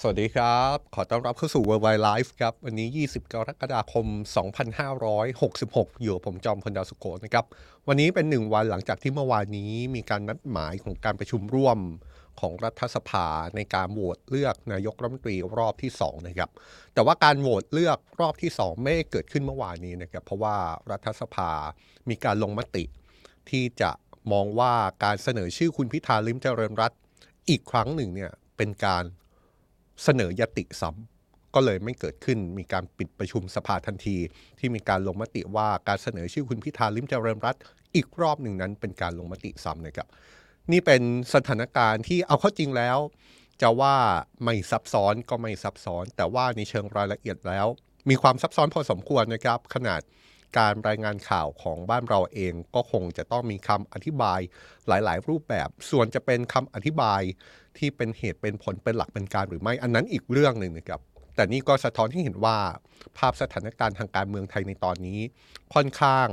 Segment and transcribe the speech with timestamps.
[0.00, 4.06] สวัสดีครับ ขอต้อนรับเข้าสู่ World Wide Life ครับ วันนี้ 20 กรกฎาคม
[4.84, 7.44] 2566 อยู่กับผมจอมพลดาวสุโขนะครับ
[7.88, 11.78] วันนี้เป็นหนึ่งวันหลังจากที่เมื่อวานนี้มีการนัดหมายของการประชุมร่วม
[12.40, 13.26] ของรัฐสภา
[13.56, 16.50] ในการโหวตเลือกนายกรัฐมนตรีรอบที่2นะครับ
[16.94, 20.56] แต่ว่าการโหวตเลือกรอบที่ 2 ไม่ได้เกิดขึ้นเมื่อวานนี้นะครับ เพราะว่า
[20.90, 21.50] รัฐสภา
[22.08, 22.84] มีการลงมติ
[23.50, 23.90] ที่จะ
[24.32, 24.72] มองว่า
[25.04, 26.92] การเสนอชื่อคุณพิธาลิมเจริญรัต
[27.48, 29.04] อีกครั้งหนึ่งเนี่ยเป็นการ
[30.04, 34.16] เสนอยติซ้ำก็เลยไม่เกิดขึ้นมีการปิดประชุมสภาทันที
[34.58, 37.56] ที่มีการลงมติว่าการเสนอชื่อคุณพิธาลิมเจริญรัต
[37.94, 40.08] อีกรอบหนึ่งนั้นเป็นการลงมติซ้ำนะครับ
[40.72, 41.02] นี่เป็น
[41.34, 42.98] สถานการณ์ที่เอาเข้าจริงแล้ว
[43.62, 43.96] จะว่า
[44.44, 47.66] ไม่ซับซ้อนก็ไม่ซับซ้อน แต่ว่าในเชิงรายละเอียดแล้ว
[48.10, 50.02] มีความซับซ้อนพอสมควรนะครับ ขนาด
[50.58, 54.40] การรายงานข่าวของบ้านเราเองก็คงจะต้องมีคำอธิบาย
[54.88, 57.20] หลาย ๆ รูปแบบ ส่วนจะเป็นคำอธิบาย
[57.78, 61.00] ที่เป็นเหตุเป็นผลเป็นหลักเป็นการหรือไม่อันนั้นอีกเรื่องหนึ่งนะครับ
[61.36, 62.58] แต่นี่ก็สะท้อนให้เห็นว่า
[63.18, 65.20] ภาพสถานการณ์ทางการเมืองไทยในตอนนี้
[65.74, 66.28] ค่อนข้าง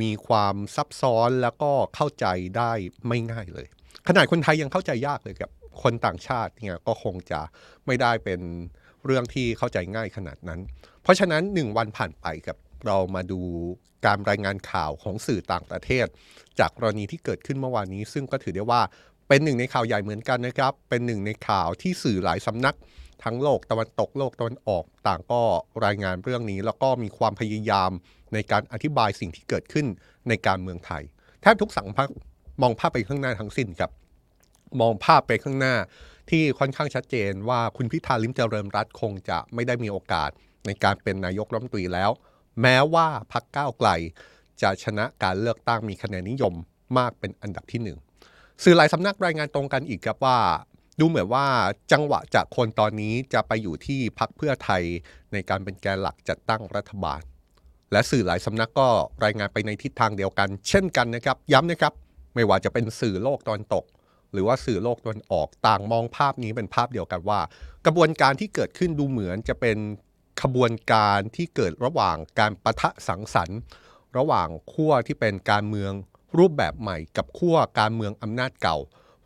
[0.00, 2.72] มีความซับซ้อนแล้วก็เข้าใจได้
[3.08, 3.66] ไม่ง่ายเลย
[4.08, 5.50] ขนาดคนไทยยังเข้าใจยากเลยครับ
[5.82, 7.40] คนต่างชาติเนี่ยก็คงจะ
[7.86, 8.40] ไม่ได้เป็น
[9.04, 10.60] เรื่องที่เข้าใจง่ายขนาดนั้น
[11.02, 13.40] เพราะฉะนั้นหนึ่งวันผ่านไปครับเรามาดู
[14.06, 16.06] การรายงานข่าวของสื่อต่างประเทศ
[16.58, 18.82] จากกรณีที่เกิดขึ้นเมื่อวานนี้ ซึ่งก็ถือได้ว่า
[19.28, 22.76] เป็นหนึ่งในข่าวใหญ่เหมือนกันนะครับ เป็นหนึ่งในข่าวที่สื่อหลายสำนัก
[23.24, 25.42] ทั้งโลกตะวันตกโลกตะวันออกต่างก็
[25.84, 27.90] รายงานเรื่องนี้ แล้วก็มีความพยายาม
[28.34, 29.86] ในการอธิบายสิ่งที่เกิดขึ้น
[30.28, 31.02] ในการเมืองไทย
[31.42, 32.10] แทบทุกสังพัก
[32.62, 33.90] มองภาพไปข้างหน้าทั้งสิ้นครับ
[34.80, 35.74] มองภาพไปข้างหน้า
[36.30, 40.30] ที่ค่อนข้างชัดเจนว่าคุณพิธาลิมเจริญรัตคงจะไม่ได้มีโอกาส
[40.66, 42.10] ในการเป็นนายกรัฐมนตรีแล้ว
[42.62, 43.88] แม้ว่าพรรคก้าวไกล
[44.62, 46.54] จะชนะการเลือกตั้งมีคะแนนนิยม
[46.98, 47.98] มากเป็นอันดับที่หนึ่ง
[48.64, 50.38] สื่อหลายสำนักรายงานตรงกันอีกครับว่า
[51.00, 51.46] ดูเหมือนว่า
[51.92, 54.82] จังหวะจากคนตอนนี้จะไปอยู่ที่พักเพื่อไทย
[55.32, 57.20] ในการเป็นแกนหลักจัดตั้งรัฐบาล
[57.92, 58.88] และสื่อหลายสำนักก็
[59.24, 61.92] รายงานไปในทิศทางเดียวกัน เช่นกันนะครับ ย้ำนะครับ
[62.34, 63.84] ไม่ว่าจะเป็นสื่อโลกตอนตก
[64.32, 67.40] หรือว่าสื่อโลกตอนออกต่างมองภาพนี้เป็นภาพเดียวกันว่า
[67.86, 69.78] กระบวนการที่เกิดขึ้นดูเหมือนจะเป็น
[70.42, 73.58] ขบวนการที่เกิดระหว่างการประทะสังสรรค์
[74.16, 75.92] ระหว่างขั้วที่เป็นการเมือง
[76.38, 78.78] รูปแบบใหม่กับขั้วการเมืองอำนาจเก่า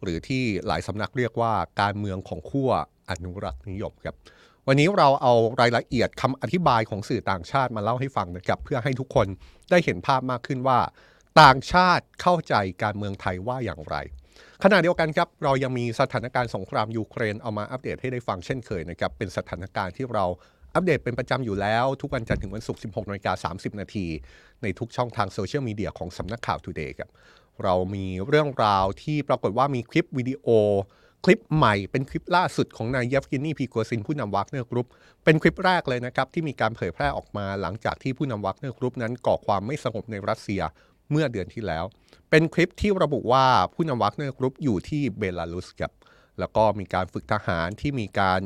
[0.03, 2.71] หรือที่หลายสำนักเรียกว่าการเมืองของขั้ว
[3.11, 4.17] อนุรักษ์นิยมครับ
[4.67, 9.27] วันนี้เราเอารายละเอียดคำอธิบายของสื่อต่างชาติมาเล่าให้ฟังนะครับเพื่อให้ทุกคน
[9.71, 10.79] ได้เห็นภาพมากขึ้นว่า
[11.43, 13.97] ต่างชาติเข้าใจการเมืองไทยว่าอย่างไร
[14.65, 20.25] ขณะเดียวกันครับเรายังมีสถานการณ์สงครามยูเครนเอามาอัปเดตให้ได้ฟังเช่นเคยนะครับเป็นสถานการณ์ที่เรา
[20.75, 24.07] อัปเดตเป็นประจำอยู่แล้ว ทุกวันจันทร์ถึงวันศุกร์ 16นาฬิกา30 นาที
[24.63, 27.11] ในทุกช่องทางโซเชียลมีเดียของสำนักข่าว Today ครับ
[27.63, 30.47] เรามีเรื่องราวที่ปรากฏว่ามีคลิปวิดีโอ
[31.25, 34.89] คลิปใหม่เป็นคลิปล่าสุดของนายเยฟกินีพริโกซินผู้นำวักเนอร์กรุ๊ป
[35.25, 40.63] เป็นคลิปแรกเลยนะครับ ที่มีการเผยแพร่ออกมาหลังจากที่ผู้นำวักเนอร์กรุ๊ปนั้นก่อความไม่สงบในรัสเซีย
[41.11, 41.85] เมื่อเดือนที่แล้ว
[42.31, 45.93] เป็นคลิปที่ระบุว่าผู้นำวักเนอร์กรุ๊ปอยู่ที่เบลารุสครับ
[46.39, 48.41] แล้วก็มีการฝึกทหารที่มีการ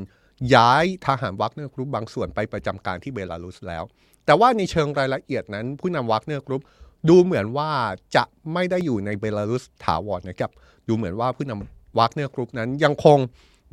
[0.55, 3.85] ย้ายทหารวักเนอร์กรุ๊ปบางส่วนไปประจำการที่เบลารุสแล้ว
[4.27, 6.63] แต่ว่าในเชิงรายละเอียดนั้น ผู้นำวักเนอร์กรุ๊ป
[7.09, 7.71] ดูเหมือนว่า
[8.17, 10.51] จะไม่ได้อยู่ในเบลารุสถาวรนะครับ
[10.89, 13.19] ดูเหมือนว่าผู้นำวักเนอร์กรุ๊ปนั้นยังคง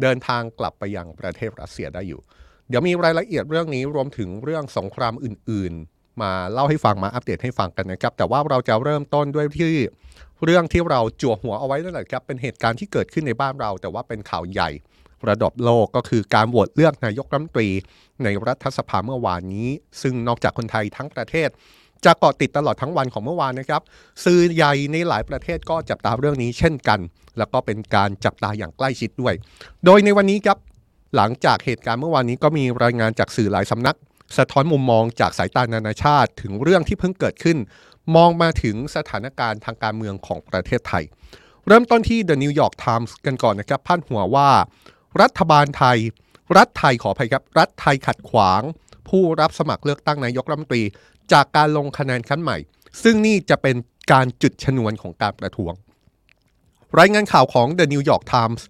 [0.02, 2.22] เดินทางกลับไปยังประเทศรัสเซียได้อยู่
[2.70, 9.76] เดี๋ยวมีรายละเอียดเรื่องนี้รวมถึงเรื่องสงครามอื่น ๆ มาเล่าให้ฟังมาอัปเดตให้ฟังกันนะครับ แต่ว่าเราจะเริ่มต้นด้วยที่
[10.46, 14.70] เรื่องที่เราจั่วหัวเอาไว้นั่นแหละครับ เป็นเหตุการณ์ที่เกิดขึ้นในบ้านเรา แต่ว่าเป็นข่าวใหญ่
[15.30, 17.70] ระดับโลกก็คือการโหวตเลือกนายกรัฐมนตรี
[18.24, 19.70] ในรัฐสภาเมื่อวานนี้
[20.02, 21.50] ซึ่งนอกจากคนไทยทั้งประเทศ
[22.06, 23.82] จะเกาะติดตลอดทั้งวันของเมื่อวานนะครับ
[24.24, 27.00] สื่อใหญ่ในหลายประเทศก็จับตาเรื่องนี้เช่นกัน
[27.38, 29.34] แล้วก็เป็นการจับตาอย่างใกล้ชิดด้วย
[29.86, 30.58] โดยในวันนี้ครับ
[31.16, 33.98] หลังจากเหตุการณ์เมื่อวานนี้ก็มีรายงานจากสื่อหลายสำนัก
[34.38, 37.58] สะท้อนมุมมองจากสายตานานาชาติ ถึงเรื่องที่เพิ่งเกิดขึ้น
[38.16, 41.04] มองมาถึงสถานการณ์ทางการเมืองของประเทศไทย
[41.68, 44.50] เริ่มต้นที่ The New York Times กันก่อนนะครับพาดหัวว่า
[45.22, 45.98] รัฐบาลไทย
[46.58, 48.62] รัฐไทยขออภัยครับ รัฐไทยขัดขวาง
[49.10, 50.84] ผู้รับสมัครเลือกตั้งนายกรัฐมนตรี
[51.34, 52.58] จากการลงคะแนนครั้งใหม่
[53.04, 53.76] ซึ่งนี่จะเป็น
[54.12, 55.74] การจุดชนวนของการประท้วง
[57.00, 58.62] รายงานข่าวของ The New York Times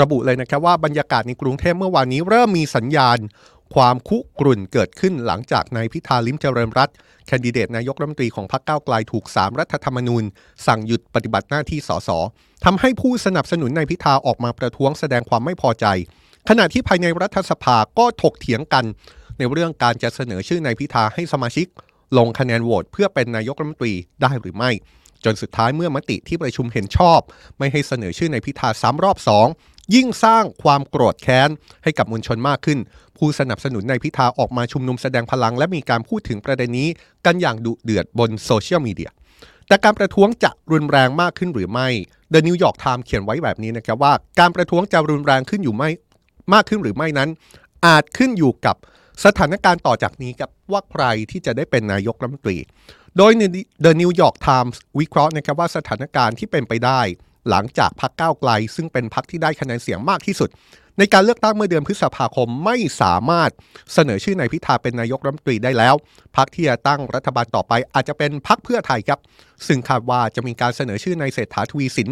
[0.00, 3.18] ระบุเลยนะครับว่าบรรยากาศในกรุงเทพเมื่อวานนี้เริ่มมีสัญญาณ
[3.74, 6.90] ความคุกรุ่นเกิดขึ้นหลังจากนายพิธาลิมเจริญรัต
[7.26, 10.24] แคนดิเดตนายกรัฐมนตรีของพรรคก้าวไกลถูกสามรัฐธรรมนูญ
[10.66, 12.10] สั่งหยุดปฏิบัติหน้าที่สส
[12.64, 15.86] ทำให้ผู้สนับสนุนนายพิธาออกมาประท้วงแสดงความไม่พอใจ
[16.48, 18.84] ขณะที่ภายในรัฐสภาก็ถกเถียงกัน
[19.38, 21.66] ในเรื่องการจะเสนอชื่อนายพิธาให้สมาชิก
[22.18, 24.70] ลงคะแนนโหวตเพื่อเป็นนายกรัฐมนตรีได้หรือไม่
[25.24, 27.20] จนสุดท้ายเมื่อมติที่ประชุมเห็นชอบ
[27.58, 29.46] ไม่ให้เสนอชื่อนายพิธาซ้ำรอบสอง
[29.94, 31.48] ยิ่งสร้างความโกรธแค้น
[31.82, 32.78] ให้กับมวลชนมากขึ้น
[33.16, 36.88] ผู้สนับสนุนในพิธาออกมาชุมนุมแสดงพลัง และมีการพูดถึงประเด็นนี้
[37.26, 39.10] กันอย่างดุเดือดบนโซเชียลมีเดีย
[39.68, 41.88] แต่การประท้วงจะรุนแรงมากขึ้นหรือไม่
[42.32, 45.90] The New York Times เขียนไว้แบบนี้นะครับว่า การประท้วงจะรุนแรงขึ้นอยู่ไม่
[46.52, 47.28] มากขึ้นหรือไม่นั้น
[47.86, 48.76] อาจขึ้นอยู่กับ
[49.24, 52.58] สถานการณ์ต่อจากนี้กับว่าใครที่จะได้เป็นนายกรัฐมนตรี
[53.16, 53.32] โดย
[53.84, 57.00] The New York Times วิเคราะห์นะครับว่าสถานการณ์ที่เป็นไปได้
[57.50, 60.50] หลังจากพรรคก้าวไกล ซึ่งเป็นพรรคที่ได้คะแนนเสียงมากที่สุด
[60.98, 63.50] ในการเลือกตั้งเมื่อเดือนพฤษภาคมไม่สามารถ
[63.94, 65.94] เสนอชื่อนายพิธาเป็นนายกรัฐมนตรีได้แล้ว
[66.36, 69.20] พรรคที่จะตั้งรัฐบาลต่อไปอาจจะเป็นพรรคเพื่อไทยครับ
[69.66, 72.08] ซึ่งคาดว่าจะมีการเสนอชื่อนายเศรษฐาทวีสิน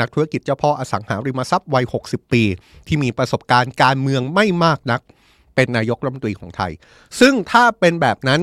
[0.00, 2.42] นักธุรกิจเจ้าพ่ออสังหาริมทรัพย์วัย 60 ปี
[2.88, 5.00] ที่มีประสบการณ์การเมืองไม่มากนัก
[5.54, 6.72] เป็นนายกรัฐมนตรีของไทย
[7.20, 8.40] ซึ่งถ้าเป็นแบบนั้น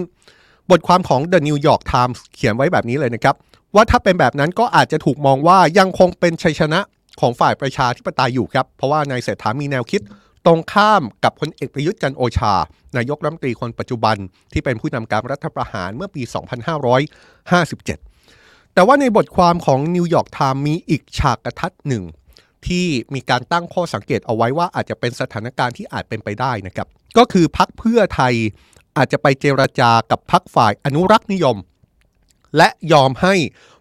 [0.72, 3.36] บทความของ The New York Times เขียนไว้แบบนี้เลยนะครับ
[3.75, 6.80] ว่าถ้าเป็นแบบนั้นก็อาจจะถูกมองว่ายังคงเป็นชัยชนะ
[7.19, 10.02] ของฝ่ายประชาธิปไตยอยู่ครับ เพราะว่านายเศรษฐามีแนวคิด
[10.46, 12.54] ตรงข้ามกับพลเอกประยุทธ์จันโอชา
[12.98, 14.16] นายกรัฐมนตรีคนปัจจุบัน
[14.54, 16.24] ที่เป็นผู้นำการรัฐประหารเมื่อปี
[17.88, 22.04] 2557 แต่ว่าในบทความของนิวยอร์กไทม์มีอีกฉากทัศน์หนึ่ง
[22.68, 26.88] ที่มีการตั้งข้อสังเกตเอาไว้ว่าอาจจะเป็นสถานการณ์ที่อาจเป็นไปได้นะครับ
[27.18, 28.34] ก็คือพรรคเพื่อไทย
[28.98, 31.58] อาจจะไปเจรจากับพรรคฝ่ายอนุรักษ์นิยม
[32.57, 33.35] และยอมให้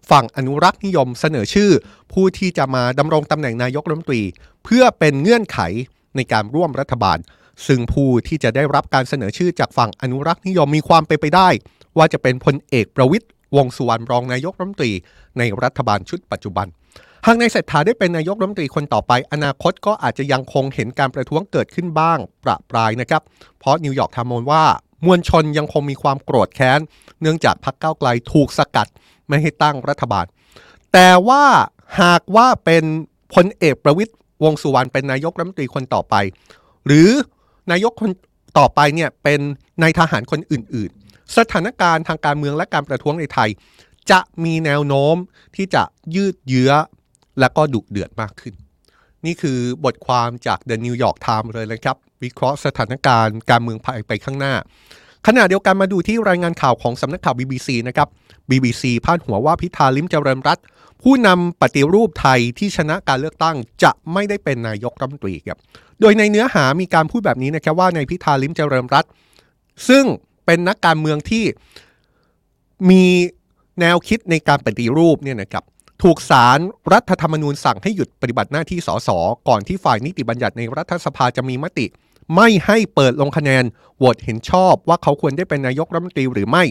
[0.09, 1.71] ฝั่งอนุรักษ์นิยมเสนอชื่อ
[2.13, 4.23] ผู้ที่จะมาดำรงตำแหน่งนายกรัฐมนตรี
[4.63, 5.59] เพื่อเป็นเงื่อนไข
[6.15, 7.17] ในการร่วมรัฐบาล
[7.67, 11.49] ซึ่งผู้ที่จะได้รับการเสนอชื่อจากฝั่งอนุรักษ์นิยมมีความเป็นไปได้
[11.97, 13.25] ว่าจะเป็นพลเอกประวิตย
[13.55, 14.91] วงสุวรรณรองนายกรัฐมนตรี
[15.37, 16.67] ในรัฐบาลชุดปัจจุบัน
[17.25, 23.21] หากในายเศรษฐาได้เป็นนายกรัฐมนตรีคนต่อไป อนาคตก็อาจจะยังคงเห็นการประท้วงเกิดขึ้นบ้างประปรายนะครับ
[23.59, 24.63] เพราะนิวยอร์กทามนว่า
[25.05, 26.79] มวลชนยังคงมีความโกรธแค้น
[27.21, 28.87] เนื่องจากพรรคก้าวไกลถูกสกัด
[29.27, 30.25] ไม่ให้ตั้งรัฐบาล
[30.93, 31.43] แต่ว่า
[32.01, 32.83] หากว่าเป็น
[33.33, 34.11] พลเอกประวิตย
[34.43, 36.15] วงสุวรรณเป็นนายกรัฐมนตรีคนต่อไป
[36.85, 37.09] หรือ
[37.71, 38.11] นายกคน
[38.59, 39.39] ต่อไปเนี่ยเป็น
[39.81, 43.49] นายทหารคนอื่น ๆ สถานการณ์ทางการเมืองและการประท้วงในไทย
[44.11, 45.15] จะมีแนวโน้ม
[45.55, 45.83] ที่จะ
[46.15, 46.71] ยืดเยื้อ
[47.39, 48.53] และก็ดุเดือดมากขึ้น
[49.25, 54.53] นี่คือบทความจาก The New York Times เลยนะครับ วิเคราะห์สถานการณ์การเมืองภายไปข้างหน้า
[55.27, 58.07] ขณะเดียวกันมาดูที่รายงานข่าวของสำนักข่าว BBC นะครับ
[58.49, 60.59] BBC พาดหัวว่าพิธาลิมเจริญรัต
[61.03, 65.59] ผู้นำปฏิรูปไทยที่ชนะการเลือกตั้งจะไม่ได้เป็นนายกรัฐมนตรีครับ
[66.01, 69.05] โดยในเนื้อหามีการพูดแบบนี้นะครับว่าในพิธาลิมเจริญรัต
[69.89, 70.05] ซึ่ง
[70.45, 71.45] เป็นนักการเมืองที่
[72.89, 73.03] มี
[73.79, 75.63] แนวคิดในการปฏิรูปเนี่ยนะครับ
[76.03, 76.59] ถูกสาร
[76.93, 79.09] รัฐธรรมนูญสั่งให้หยุดปฏิบัติหน้าที่สส
[79.47, 81.85] ก่อนที่ฝ่ายนิติบัญญัติในรัฐสภาจะมีมติ
[82.35, 83.63] ไม่ให้เปิดลงคะแนน
[83.97, 86.63] โหวตเห็นชอบว่าเขาควรได้เป็นนายกรัฐมนตรีหรือไม่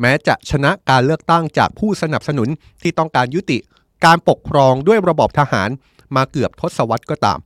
[0.00, 2.48] แม้จะชนะการเลือกตั้งจากผู้สนับสนุน
[2.82, 3.58] ที่ต้องการยุติ
[4.04, 5.68] การปกครองด้วยระบอบทหาร
[6.16, 7.38] มาเกือบทศวรรษก็ตาม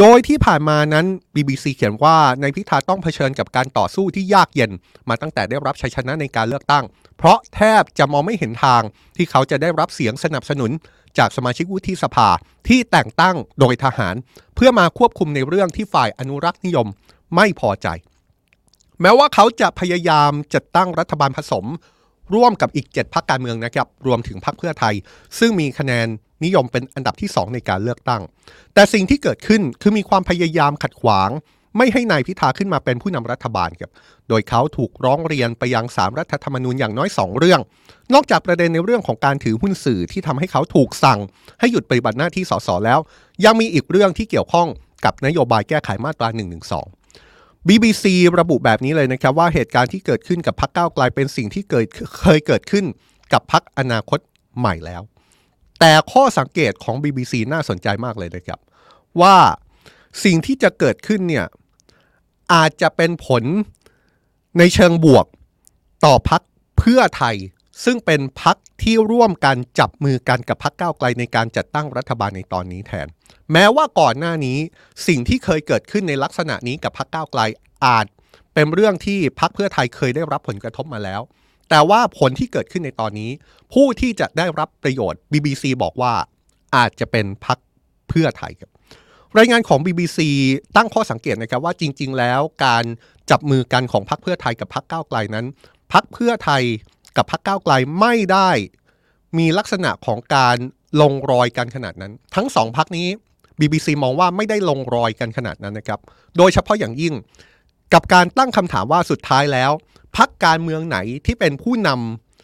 [0.00, 4.70] โดยที่ผ่านมานั้น BBC เขียนว่าในพิธาต้องเผชิญกับการต่อสู้ที่ยากเย็น
[5.08, 6.84] มาตั้งแต่ได้รับชัยชนะในการเลือกตั้ง
[7.18, 8.82] เพราะแทบจะมองไม่เห็นทาง
[9.16, 10.70] ที่เขาจะได้รับเสียงสนับสนุน
[11.18, 12.28] จากสมาชิกวุฒิสภา
[12.68, 14.14] ที่แต่งตั้งโดยทหาร
[14.54, 16.86] เพื่อมาควบคุมในเรื่องที่ฝ่ายอนุรักษ์นิยม
[17.34, 17.88] ไม่พอใจ
[19.00, 21.64] แม้ว่าเขาจะพยายามจัดตั้งรัฐบาลผสม
[22.34, 24.94] ร่วมกับอีก 7พรรคการเมืองนะครับรวมถึงพรรคเพื่อไทย
[25.38, 26.06] ซึ่งมีคะแนน
[26.44, 28.22] นิยมเป็นอันดับที่ 2 ในการเลือกตั้ง
[28.74, 31.30] แต่สิ่งที่เกิดขึ้นคือมีความพยายามขัดขวาง
[31.76, 33.90] ไม่ให้นายพิธาขึ้นมาเป็นผู้นำรัฐบาลครับ
[34.28, 37.60] โดยเขาถูกร้องเรียนไปยังสามรัฐธรรมนูญอย่างน้อย 2 เรื่อง
[38.14, 41.18] นอกจากประเด็นในเรื่องของการถือหุ้นสื่อที่ทำให้เขาถูกสั่ง
[41.60, 42.98] ให้หยุดปฏิบัติหน้าที่สสแล้ว
[43.44, 44.68] ยังมีอีกเรื่องที่เกี่ยวข้อง
[45.04, 46.58] กับนโยบายแก้ไขมาตรา1นึ
[47.68, 48.04] BBC
[48.40, 51.84] ระบุแบบนี้เลยนะครับว่าเหตุการณ์ที่เกิดขึ้นกับพรรคก้าวไกลเป็นสิ่งที่เกิด
[52.20, 52.84] เคยเกิดขึ้น
[53.32, 54.18] กับพรรคอนาคต
[54.58, 55.02] ใหม่แล้ว
[55.80, 58.60] แต่ข้อสังเกตของ BBC น่าสนใจมากเลยนะครับ
[59.20, 59.36] ว่า
[60.24, 61.46] สิ่งที่จะเกิดขึ้นเนี่ย
[62.54, 63.44] อาจจะเป็นผล
[64.58, 65.26] ในเชิงบวก
[66.04, 66.42] ต่อพัก
[66.78, 67.36] เพื่อไทย
[67.84, 73.06] ซึ่งเป็นพักที่ร่วมกันจับมือกันกับพักก้าวไกลในการจัดตั้งรัฐบาลในตอนนี้แทน
[73.52, 74.58] แม้ว่าก่อนหน้านี้
[75.06, 77.40] สิ่งที่เคยเกิดขึ้นในลักษณะนี้กับพักก้าวไกล
[77.86, 78.06] อาจ
[78.54, 81.20] เป็นเรื่องที่พักเพื่อไทยเคยได้รับผลกระทบมาแล้ว
[81.70, 83.30] แต่ว่าผลที่เกิดขึ้นในตอนนี้
[83.72, 86.12] ผู้ที่จะได้รับประโยชน์ BBC บอกว่า
[86.76, 87.58] อาจจะเป็นพัก
[88.08, 88.70] เพื่อไทยครับ
[89.38, 90.18] รายงานของ BBC
[90.76, 92.84] ตั้งข้อสังเกตนะครับว่าจริง ๆ แล้วการ
[93.30, 95.46] จับมือกันของพรรคเพื่อไทยกับพรรคก้าวไกลนั้น
[95.92, 96.62] พรรคเพื่อไทย
[97.16, 98.50] กับพรรคก้าวไกลไม่ได้
[99.38, 100.56] มีลักษณะของการ
[101.00, 103.08] ลงรอยกันขนาดนั้น ทั้งสองพรรคนี้
[103.60, 106.00] BBC มองว่าไม่ได้ลงรอยกันขนาดนั้นนะครับ
[106.36, 107.14] โดยเฉพาะอย่างยิ่ง
[107.94, 109.70] กับการตั้งคำถามว่าสุดท้ายแล้ว
[110.16, 111.88] พรรคการเมืองไหนที่เป็นผู้น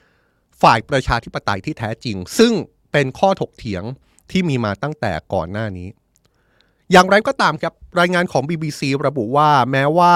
[0.03, 2.53] ำฝ่ายประชาธิปไตยที่แท้จริง ซึ่ง
[2.93, 3.83] เป็นข้อถกเถียง
[4.31, 5.89] ที่มีมาตั้งแต่ก่อนหน้านี้
[6.93, 10.15] อย่างไรก็ตามครับรายงานของ BBC ระบุว่าแม้ว่า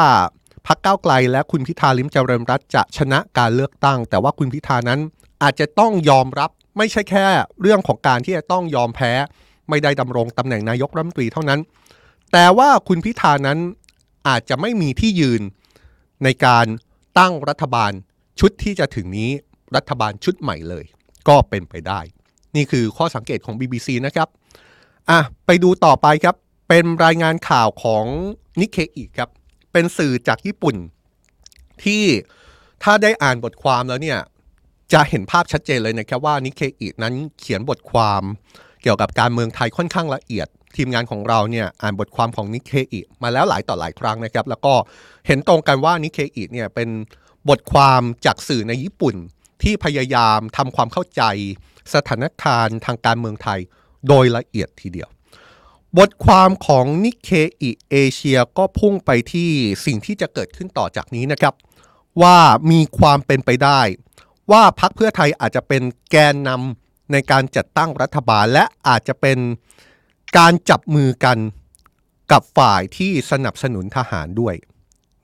[0.67, 5.01] พรรคก้าวไกลและคุณพิธาลิมเจริญรัตจะชนะการเลือกตั้ง แต่ว่าคุณพิธานั้น
[5.43, 7.27] อาจจะต้องยอมรับไม่ใช่แค่
[7.61, 9.13] เรื่องของการที่จะต้องยอมแพ้
[9.69, 11.61] ไม่ได้ดำรงตำแหน่งนายกรัฐมนตรีเท่านั้น
[12.33, 13.59] แต่ว่าคุณพิธานั้น
[14.29, 15.43] อาจจะไม่มีที่ยืน
[16.25, 16.67] ในการ
[17.19, 17.93] ตั้งรัฐบาล
[18.41, 19.31] ชุดที่จะถึงนี้
[19.77, 20.85] รัฐบาลชุดใหม่เลย
[21.29, 22.01] ก็เป็นไปได้
[22.57, 24.29] นี่คือข้อสังเกตของ BBC นะครับ
[25.11, 26.37] อะไปดูต่อไปครับ
[26.69, 28.05] เป็นรายงานข่าวของ
[28.61, 29.31] นิเคอิครับ
[29.76, 30.76] เป็นสื่อจากญี่ปุ่น
[31.85, 32.02] ที่
[32.83, 34.18] ถ้าได้อ่านบทความแล้วเนี่ย
[34.92, 38.23] จะเห็นภาพชัดเจนเลยนะครับว่านิเคอินั้นเขียนบทความ
[38.83, 44.75] เกี่ยวกับการเมืองไทยค่อนข้างละเอียด ทีมงานของเราเนี่ยอ่านบทความของนิเคอิมาแล้วหลายต่อหลายครั้งนะครับ แล้วก็
[45.26, 46.88] เห็นตรงกันว่านิเคอิเนี่ยเป็น
[47.49, 49.16] บทความจากสื่อในญี่ปุ่น
[49.62, 51.23] ที่พยายามทำความเข้าใจ
[51.95, 53.59] สถานการณ์ทางการเมืองไทย
[54.09, 55.09] โดยละเอียดทีเดียว
[55.99, 59.50] บทความของนิเคอิเอเชียก็พุ่งไปที่
[59.85, 61.55] สิ่งที่จะเกิดขึ้นต่อจากนี้นะครับ
[62.23, 62.38] ว่า
[62.71, 63.81] มีความเป็นไปได้
[64.53, 69.38] ว่าพรรคเพื่อไทยอาจจะเป็นแกนนำในการจัดตั้งรัฐบาล และอาจจะเป็น
[70.38, 71.38] การจับมือกัน
[72.33, 74.55] กับฝ่ายที่สนับสนุนทหารด้วย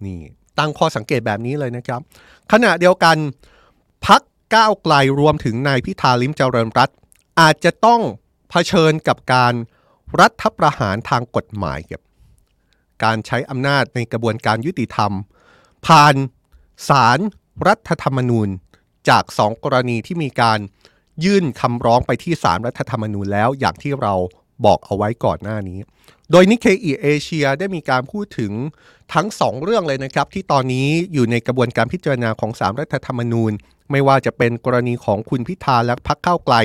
[0.04, 0.20] นี่
[0.58, 2.00] ตั้งข้อสังเกตแบบนี้เลยนะครับ
[2.52, 3.16] ขณะเดียวกัน
[4.06, 4.22] พัก
[4.54, 6.90] ก้าวไกลรวมถึงนายพิธาลิมเจริญรัต
[7.40, 8.00] อาจจะต้อง
[8.50, 9.54] เผชิญกับการ
[10.20, 12.02] รัฐประหารทางกฎหมายครับ
[13.04, 15.12] การใช้อำนาจในกระบวนการยุติธรรม
[15.86, 16.14] ผ่าน
[16.88, 17.22] ศาลร
[17.68, 18.48] รัฐธรรมนูญ
[19.08, 20.58] จากสองกรณีที่มีการ
[21.24, 24.14] ยื่นคำร้องไปที่ศาลรรัฐธรรมนูญแล้วอย่างที่เรา
[24.64, 25.78] บอกเอาไว้ก่อนหน้านี้
[26.30, 28.52] โดยนิเคอีเอเชียได้มีการพูดถึง
[29.14, 33.52] ทั้งสองเรื่องเลยนะครับ ที่ตอนนี้อยู่ในกระบวนการพิจารณาของสามรัฐธรรมนูญ
[33.90, 36.56] ไม่ว่าจะเป็นกรณีของคุณพิธาและพรรคก้าไกล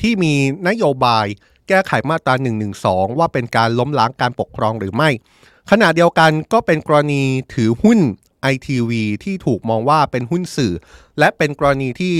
[0.00, 0.34] ที่มี
[0.68, 1.26] นโยบาย
[1.70, 2.68] แก้ไขมาตรา1นึ
[3.18, 5.10] ว่าเป็นการล้มล้างการปกครองหรือไม่
[5.70, 7.22] ขณะเดียวกันก็เป็นกรณี
[7.54, 7.98] ถือหุ้น
[8.42, 10.72] ไอทีวีที่ถูกมองว่าเป็นหุ้นสื่อ
[11.18, 12.14] และเป็นกรณีที่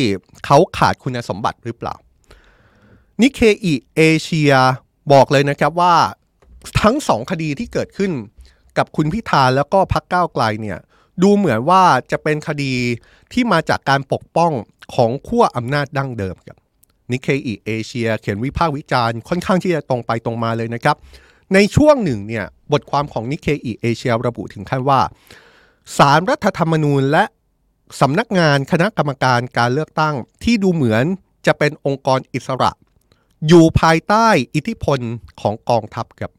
[0.44, 1.94] เขาขาดคุณสมบัติหรือเปล่า
[3.20, 4.52] นิเคอีเอเชีย
[5.12, 5.94] บอกเลยนะครับว่า
[6.82, 8.12] ทั้งสองคดีที่เกิดขึ้น
[8.78, 10.78] กับคุณพิธาแล้วก็พรรคก้าวไกลเนี่ย
[11.22, 12.72] ดูเหมือนว่าจะเป็นคดี
[13.32, 14.52] ที่มาจากการปกป้อง
[14.94, 16.58] ของขั้วอำนาจดั้งเดิมครับ
[17.12, 20.96] นิเคอีเอเชียเขียนวิพากษ์วิจารณ์ค่อนข้างที่จะตรงไปตรงมาเลยนะครับ
[21.54, 25.00] ในช่วงหนึ่งเนี่ยบทความของนิเคอีเอเชียระบุถึงขั้นว่า
[25.98, 27.24] ศาลรัฐธรรมนูญและ
[28.00, 30.14] สำนักงานคณะกรรมการการเลือกตั้ง
[30.44, 31.04] ที่ดูเหมือน
[31.46, 32.70] จะเป็นองค์กรอิสระ
[33.48, 35.00] อยู่ภายใต้อิทธิพล
[35.40, 36.32] ของกองทัพครับ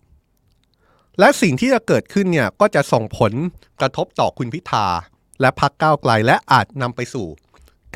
[1.20, 3.34] และสิ่งที่จะเกิดขึ้นเนี่ยก็จะส่งผล
[3.80, 4.88] กระทบต่อคุณพิธา
[5.42, 7.28] และพักก้าวไกลและอาจนำไปสู่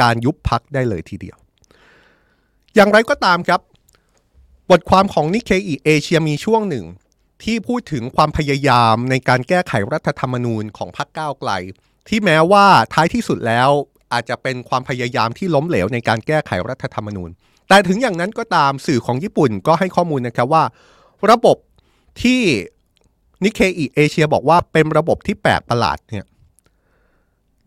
[0.01, 1.37] การยุบพักได้เลยทีเดียว
[2.75, 3.61] อย่างไรก็ตามครับ
[4.71, 6.85] บทความของนิเคอีเอเชียมีช่วงหนึ่ง
[7.43, 11.51] ที่พูดถึงความพยายามในการแก้ไขรัฐธรรมนูญของพรรคก้าวไกล
[12.07, 13.69] ที่แม้ว่าท้ายที่สุดแล้ว
[14.13, 17.29] อาจจะเป็นความพยายามที่ล้มเหลวในการแก้ไขรัฐธรรมนูญ
[17.69, 20.63] แต่ถึงอย่างนั้นก็ตามสื่อของญี่ปุ่นก็ให้ข้อมูลนะครับว่า
[21.31, 21.57] ระบบ
[22.21, 22.41] ที่
[23.43, 26.25] นิเคอีเอเชียบอกว่าเป็นระบบที่แปลกประหลาดเนี่ย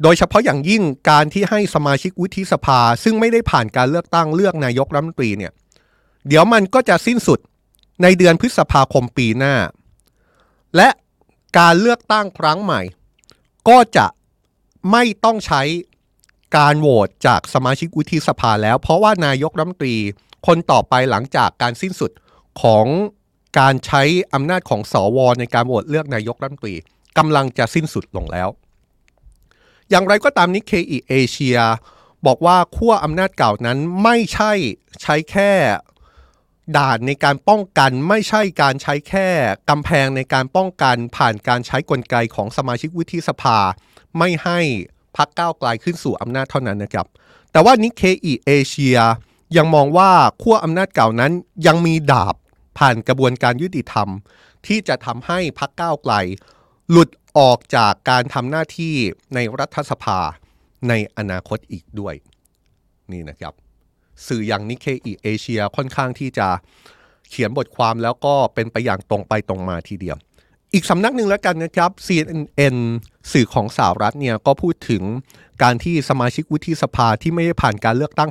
[0.02, 5.52] โดยเฉพาะอย่างยิ่งการที่ให้สมาชิกวุฒิสภา ซึ่งไม่ได้ผ่านการเลือกตั้งเลือกนายกรัฐมนตรีเนี่ย
[6.28, 7.38] เดี๋ยวมันก็จะสิ้นสุด
[8.02, 9.54] ในเดือนพฤษภาคมปีหน้า
[10.76, 10.88] และ
[11.58, 12.80] การเลือกตั้งครั้งใหม่
[13.68, 14.06] ก็จะ
[14.92, 15.62] ไม่ต้องใช้
[16.56, 19.96] การโหวตจากสมาชิกวุฒิสภาแล้ว เพราะว่านายกรัฐมนตรี
[20.46, 22.10] คนต่อไปหลังจากการสิ้นสุด
[22.62, 22.86] ของ
[23.58, 24.02] การใช้
[24.34, 26.74] อำนาจของสอวในการโหวตเลือกนายกรัฐมนตรี
[27.18, 28.48] กำลังจะสิ้นสุดลงแล้ว
[29.90, 31.58] อย่างไรก็ตามนิเคอีเอเชีย
[32.26, 34.52] บอกว่าขั้วอำนาจเก่านั้นไม่ใช่
[35.02, 35.52] ใช้แค่
[36.76, 39.28] ด่านในการป้องกันไม่ใช่การใช้แค่
[39.70, 43.58] กำแพงในการป้องกันผ่านการใช้กลไกของสมาชิกวุฒิสภา
[44.18, 44.58] ไม่ให้
[45.16, 47.06] พักก้าวไกลขึ้นสู่อำนาจเท่านั้นนะครับ
[47.52, 48.98] แต่ว่านิเคอีเอเชีย
[49.56, 50.10] ยังมองว่า
[50.42, 51.32] ขั้วอำนาจเก่านั้น
[51.66, 52.34] ยังมีดาบ
[52.78, 54.08] ผ่านกระบวนการยุติธรรม
[54.66, 56.14] ที่จะทำให้พักก้าวไกล
[56.90, 58.94] หลุด ออกจากการทำหน้าที่
[59.34, 60.18] ในรัฐสภา
[60.88, 62.14] ในอนาคตอีกด้วย
[63.12, 63.54] นี่นะครับ
[64.26, 66.48] สื่ออย่างนิเคอีเอเชียค่อนข้างที่จะ
[67.28, 70.16] เขียนบทความแล้วก็เป็นไปอย่างตรงไปตรงมาทีเดียว
[70.74, 72.76] อีกสำนักหนึ่งแล้วกันนะครับ CNN
[73.32, 75.02] สื่อของสหรัฐเนี่ยก็พูดถึง
[75.62, 78.30] การที่สมาชิกวุฒิสภาที่ไม่ได้ผ่านการเลือกตั้ง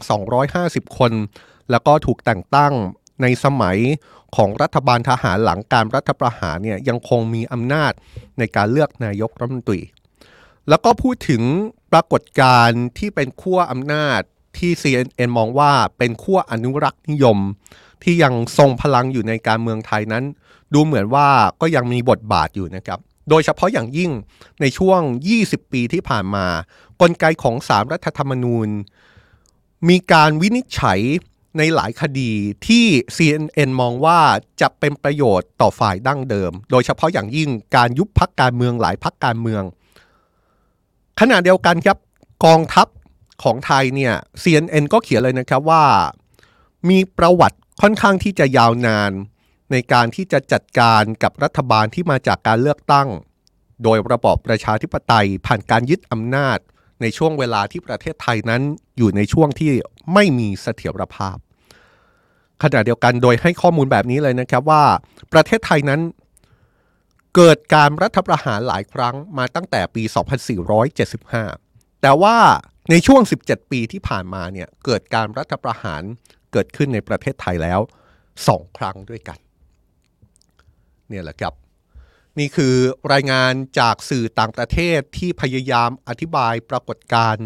[0.49, 1.11] 250 คน
[1.71, 2.73] แล้วก็ถูกแต่งตั้ง
[3.21, 3.77] ในสมัย
[4.35, 7.91] ของรัฐบาลทหารหลังการรัฐประหารเนี่ยยังคงมีอำนาจ
[8.37, 9.81] ในการเลือกนายกรัฐมนตรี
[10.69, 11.43] แล้วก็พูดถึง
[11.91, 14.21] ปรากฏการณ์ที่เป็นขั้วอำนาจ
[14.57, 17.37] ที่ CNN มองว่าเป็นขั้วอนุรักษ์นิยม
[18.03, 20.23] ที่ยังทรงพลังอยู่ในการเมืองไทยนั้น
[20.73, 21.27] ดูเหมือนว่า
[21.61, 24.11] ก็ยังมีบทบาทอยู่นะครับ โดยเฉพาะอย่างยิ่ง
[24.61, 24.99] ในช่วง
[25.37, 26.45] 20 ปีที่ผ่านมา
[27.01, 28.67] กลไกของสารรัฐธรรมนูญ
[29.89, 30.99] มีการวินิจฉัย
[31.57, 32.31] ในหลายคดี
[32.67, 32.85] ที่
[33.17, 34.19] CNN มองว่า
[34.61, 39.63] จะเป็นประโยชน์ต่อฝ่ายดั้งเดิม โดยเฉพาะอย่างยิ่งการยุบพักการเมืองหลายพักการเมือง
[41.19, 41.97] ขณะเดียวกันครับ
[42.45, 42.87] กองทัพ
[43.43, 44.13] ของไทยเนี่ย
[44.43, 45.83] CNN ก็เขียนเลยนะครับว่า
[46.89, 49.11] มีประวัติค่อนข้างที่จะยาวนาน
[49.71, 53.07] ในการที่จะจัดการกับรัฐบาลที่มาจากการเลือกตั้ง
[53.83, 56.57] โดยระบอบประชาธิปไตยผ่านการยึดอำนาจ
[57.01, 58.61] ในช่วงเวลาที่ประเทศไทยนั้น
[58.97, 59.71] อยู่ในช่วงที่
[60.13, 61.37] ไม่มีเสถียรภาพ
[62.63, 64.83] ขณะเดียวกันโดยให้ข้อมูลแบบนี้เลยนะครับว่า
[65.33, 66.01] ประเทศไทยนั้น
[67.35, 70.03] เกิดการรัฐประหารหลายครั้งมาตั้งแต่ปี
[71.23, 72.35] 2475 แต่ว่า
[72.91, 76.01] ในช่วง 17 ปีที่ผ่านมาเนี่ยเกิดการรัฐประหาร
[76.51, 77.79] เกิดขึ้นในประเทศไทยแล้ว
[78.47, 79.39] สองครั้งด้วยกัน
[81.09, 81.53] เนี่ยแหละครับ
[82.39, 82.75] นี่คือ
[83.13, 87.45] รายงานจากสื่อต่างประเทศที่พยายามอธิบายปรากฏการณ์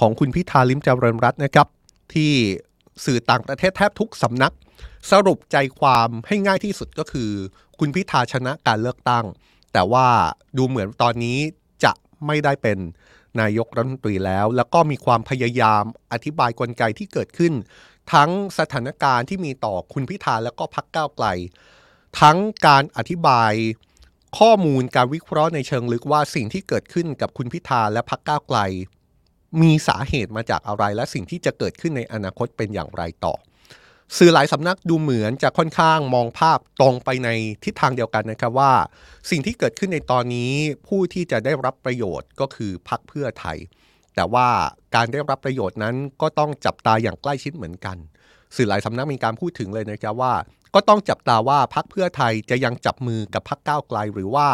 [0.00, 1.68] ของคุณพิธาลิมเจริญรัตน์นะครับ
[2.14, 2.32] ที่
[3.04, 4.54] สื่อต่างประเทศแทบทุกสำนัก
[5.10, 7.30] สรุปใจความให้ง่ายที่สุดก็คือ
[7.78, 9.24] คุณพิธาชนะการเลือกตั้ง
[9.72, 10.08] แต่ว่า
[10.56, 11.38] ดูเหมือนตอนนี้
[11.84, 11.92] จะ
[12.26, 12.78] ไม่ได้เป็น
[13.40, 17.52] นายกรัฐมนตรีแล้ว แล้วก็มีความพยายามอธิบายกลไกที่เกิดขึ้น
[18.12, 21.26] ทั้งสถานการณ์ที่มีต่อคุณพิธาแล้วก็พักก้าวไกล
[22.20, 23.52] ทั้งการอธิบาย
[24.38, 28.58] ข้อมูลการวิเคราะห์ในเชิงลึกว่าสิ่งที่เกิดขึ้นกับคุณพิธาและพักก้าวไกล
[29.62, 33.34] มีสาเหตุมาจากอะไรและสิ่งที่จะเกิดขึ้นในอนาคตเป็นอย่างไรต่อ
[34.18, 37.28] สื่อหลายสำนักดูเหมือนจะค่อนข้างมองภาพตรงไปใน
[37.64, 38.72] ทิศทางเดียวกันนะครับว่า
[39.30, 40.52] สิ่งที่เกิดขึ้นในตอนนี้
[40.86, 43.58] ผู้ที่จะได้รับประโยชน์ก็คือพักเพื่อไทย
[44.14, 44.48] แต่ว่า
[44.94, 47.96] การได้รับประโยชน์นั้นก็ต้องจับตาอย่างใกล้ชิดเหมือนกัน
[48.56, 50.34] สื่อหลายสำนักมีการพูดถึงเลยนะครับว่า
[50.74, 54.48] ก็ต้องจับตาว่าพักเพื่อไทยจะยังจับมือกับพักก้าวไกล หรือว่า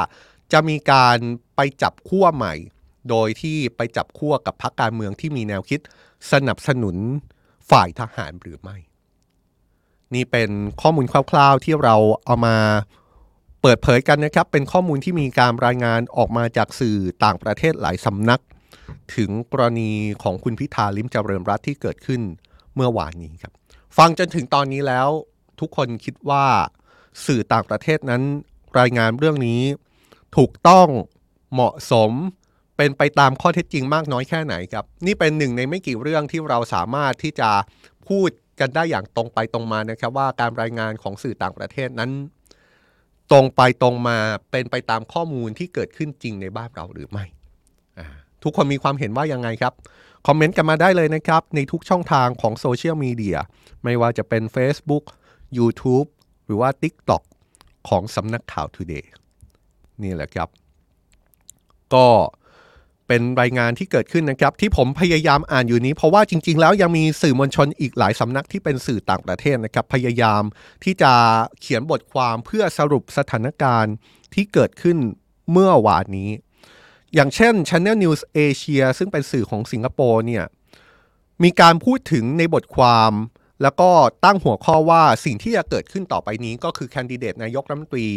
[0.52, 1.18] จะมีการ
[1.56, 2.54] ไปจับขั้วใหม่
[3.10, 5.80] โดยที่ไปจับขั้วกับพักการเมืองที่มีแนวคิด
[6.32, 6.96] สนับสนุน
[7.70, 8.76] ฝ่ายทหารหรือไม่
[10.14, 12.56] นี่เป็นข้อมูลคร่าว ๆที่เราเอามา
[13.62, 18.40] เปิดเผยกันนะครับ เป็นข้อมูลที่มีการรายงานออกมาจากสื่อต่างประเทศหลายสำนัก
[19.16, 19.90] ถึงกรณี
[20.22, 22.20] ของคุณพิธาลิมเจริญรัตที่เกิดขึ้น
[22.74, 23.52] เมื่อวานนี้ครับ
[23.96, 25.08] ฟังจนถึงตอนนี้แล้ว
[25.60, 26.44] ทุกคนคิดว่า
[27.26, 28.22] สื่อต่างประเทศนั้น
[28.78, 29.62] รายงานเรื่องนี้
[30.36, 30.88] ถูกต้อง
[31.52, 32.12] เหมาะสม
[32.76, 37.50] เป็นไปตามข้อเท็จจริงมากน้อยแค่ไหนครับ นี่เป็นหนึ่งในไม่กี่เรื่องที่เราสามารถที่จะ
[38.08, 38.30] พูด
[38.60, 42.10] กันได้อย่างตรงไปตรงมานะครับ ว่าการรายงานของสื่อต่างประเทศนั้น
[43.30, 44.18] ตรงไปตรงมา
[44.50, 47.24] เป็นไปตามข้อมูลที่เกิดขึ้นจริงในบ้านเราหรือไม่
[48.42, 49.72] ทุกคนมีความเห็นว่ายังไงครับ
[50.26, 53.38] คอมเมนต์กันมาได้เลยนะครับ ในทุกช่องทางของโซเชียลมีเดีย
[53.84, 55.04] ไม่ว่าจะเป็น Facebook
[55.58, 56.08] YouTube
[56.46, 57.22] หรือว่า TikTok
[57.88, 59.06] ของสำนักข่าว Today
[60.02, 60.48] นี่แหละครับ
[61.94, 62.06] ก็
[63.08, 70.42] เป็นรายงานที่เกิดขึ้นนะครับ ที่ผมพยายามอ่านอยู่นี้ เพราะว่าจริง ๆ แล้วยังมีสื่อมวลชนอีกหลายสำนักที่เป็นสื่อต่างประเทศนะครับ พยายาม
[70.84, 71.12] ที่จะ
[71.60, 73.94] เขียนบทความเพื่อสรุปสถานการณ์
[74.34, 74.98] ที่เกิดขึ้น
[75.52, 76.30] เมื่อวานนี้
[77.14, 80.44] อย่างเช่น Channel News Asia ซึ่งเป็นสื่อของสิงคโปร์เนี่ย
[81.42, 83.12] มีการพูดถึงในบทความ
[83.62, 83.90] แล้วก็
[84.24, 88.08] ตั้งหัวข้อว่าสิ่งที่จะเกิดขึ้นต่อไปนี้ก็คือแคนดิเดตนายกรัฐมนตรี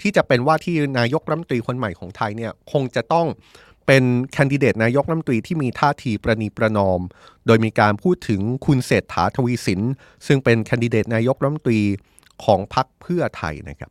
[0.00, 3.26] ที่จะเป็นว่าที่นายกรัฐมนตรีคนใหม่ของไทยเนี่ยคงจะต้อง
[3.86, 7.00] เป็นแคนดิเดตนายกรัฐมนตรีที่มีท่าทีประนีประนอม
[7.46, 9.80] โดยมีการพูดถึงคุณเศรษฐาทวีสิน
[10.26, 11.80] ซึ่งเป็นแคนดิเดตนายกรัฐมนตรี
[12.44, 13.90] ของพรรคเพื่อไทยนะครับ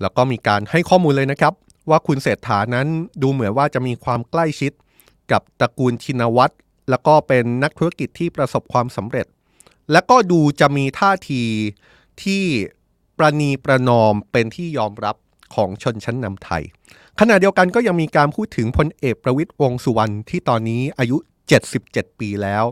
[0.00, 1.54] แล้วก็มีการให้ข้อมูลเลยนะครับ
[1.90, 2.86] ว่าคุณเศรษฐานั้น
[3.22, 4.72] ดูเหมือนว่าจะมีความใกล้ชิด
[5.32, 6.54] กับตระกูลชินวัตร
[6.90, 9.26] แล้วก็เป็นนักธุรกิจที่ประสบความสำเร็จ
[9.92, 11.42] และก็ดูจะมีท่าที
[12.22, 12.44] ที่
[13.18, 15.16] ประนีประนอมเป็นที่ยอมรับ
[15.54, 16.62] ของชนชั้นนำไทย
[17.20, 21.16] ขณะเดียวกันก็ยังมีการพูดถึงพลเอกประวิตยวงสุวรรณที่ตอนนี้อายุ
[21.68, 22.64] 77 ปีแล้ว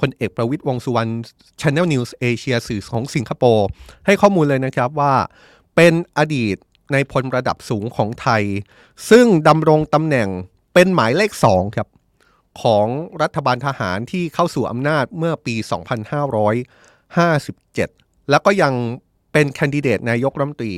[0.00, 1.10] พลเอกประวิตยวงสุวรรณ
[1.60, 3.66] Channel News Asia สื่อของสิงคโปร์
[4.06, 5.14] ให้ข้อมูลเลยนะครับว่า
[5.76, 6.56] เป็นอดีต
[6.92, 8.42] ในพลระดับสูงของไทย
[9.10, 10.28] ซึ่งดำรงตำแหน่ง
[10.74, 11.88] เป็นหมายเลขสองครับ
[12.62, 12.86] ของ
[13.22, 15.54] รัฐบาลทหารที่เข้าสู่อำนาจเมื่อปี
[17.32, 18.72] 2557 แล้วก็ยัง
[19.32, 20.74] เป็นแคนดิเดตนายกรัฐมนตรี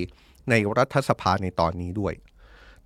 [0.51, 2.15] ในรัฐสภาในตอนนี้ด้วย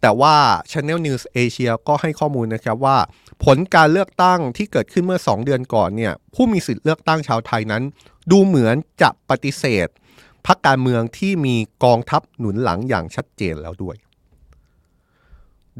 [0.01, 0.37] แต่ว่า
[0.71, 2.99] Channel News Asia ก็ให้ข้อมูลนะครับว่า
[3.45, 7.83] ผลการเลือกตั้งที่เกิดขึ้นเมื่อ 2 เดือนก่อนเนี่ยผู้มีสิทธิ์เลือกตั้งชาวไทยนั้น
[8.31, 9.89] ดูเหมือนจะปฏิเสธ
[10.47, 13.97] พรรคการเมืองที่มีกองทัพหนุนหลังอย่างชัดเจนแล้วด้วย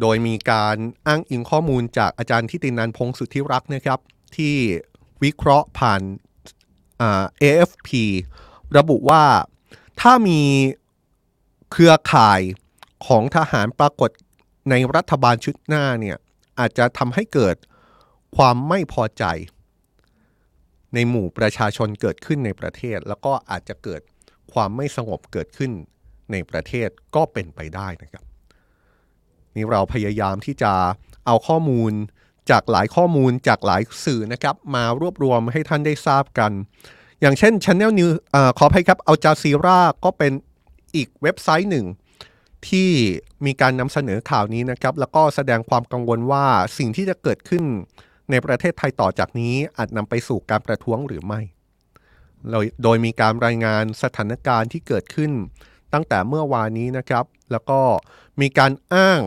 [0.01, 0.77] โดยมีการ
[1.07, 4.01] อ้างอิงข้อมูลจากอาจารย์ทิตินันพงสุทธิรักษ์นะครับ
[4.37, 4.55] ที่
[5.23, 6.03] วิเคราะห์ผ่าน
[7.43, 7.89] AFP
[8.77, 9.25] ระบุว่า
[10.01, 10.41] ถ้ามี
[11.73, 12.41] เครือข่าย
[13.07, 14.11] ของทหารปรากฏ
[14.71, 16.17] ในรัฐบาลชุดหน้าเนี่ย
[16.59, 17.57] อาจจะทำให้เกิด
[18.37, 19.25] ความไม่พอใจ
[20.95, 24.01] ในหมู่ประชาชนเกิดขึ้นในประเทศ แล้วก็อาจจะเกิด
[24.53, 25.71] ความไม่สงบเกิดขึ้น
[26.33, 28.25] ในประเทศก็เป็นไปได้นะครับ
[29.57, 30.73] นี่เราพยายามที่จะ
[31.27, 31.93] เอาข้อมูล
[32.51, 36.53] จากหลายข้อมูลจากหลายสื่อนะครับ มารวบรวมให้ท่านได้ทราบกัน
[37.21, 40.33] อย่างเช่น Channel News อขออภัยครับเอาจาซีราก็เป็น
[40.97, 41.87] อีกเว็บไซต์หนึ่ง
[42.69, 42.91] ที่
[43.47, 46.47] มีการนำเสนอข่าวนี้นะครับ แล้วก็แสดงความกังวลว่า
[46.79, 47.63] สิ่งที่จะเกิดขึ้น
[48.31, 51.41] ในประเทศไทยต่อจากนี้อาจนำไปสู่การประท้วงหรือไม่
[52.83, 55.33] โดยมีการรายงานสถานการณ์ที่เกิดขึ้น
[55.93, 57.81] ตั้งแต่เมื่อวานนี้นะครับ แล้วก็
[58.41, 59.21] มีการอ้าง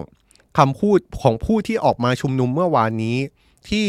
[0.57, 3.17] คำพูดของผู้ที่ออกมาชุมนุมเมื่อวานนี้
[3.69, 3.85] ที่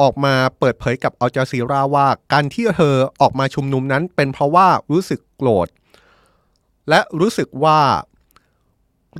[0.00, 5.68] ออกมาเปิดเผยกับอัลจาซีราว่า การที่เธอออกมาชุมนุมนั้น เป็นเพราะว่ารู้สึกโกรธ
[6.88, 7.80] และรู้สึกว่า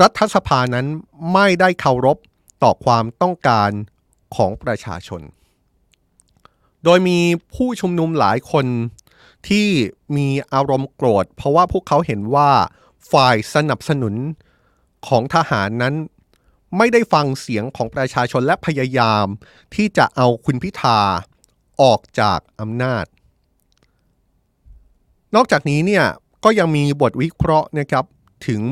[0.02, 0.86] รัฐสภานั้น
[1.32, 2.18] ไม่ได้เคารพ
[2.62, 3.70] ต่อความต้องการ
[4.36, 5.22] ของประชาชน
[6.84, 7.18] โดยมี
[7.54, 8.66] ผู้ชุมนุมหลายคน
[9.48, 9.68] ที่
[10.16, 12.50] มีอารมณ์โกรธ เพราะว่าพวกเขาเห็นว่า
[13.12, 14.14] ฝ่ายสนับสนุน
[15.08, 15.94] ของทหารนั้น
[16.76, 19.26] ไม่ได้ฟังเสียงของประชาชนและพยายาม
[19.74, 20.98] ที่จะเอาคุณพิธา
[21.82, 23.04] ออกจากอำนาจ
[25.34, 26.04] นอกจากนี้เนี่ย
[26.44, 28.04] ก็ยังมีบทวิเคราะห์นะครับ
[28.46, 28.62] ถึง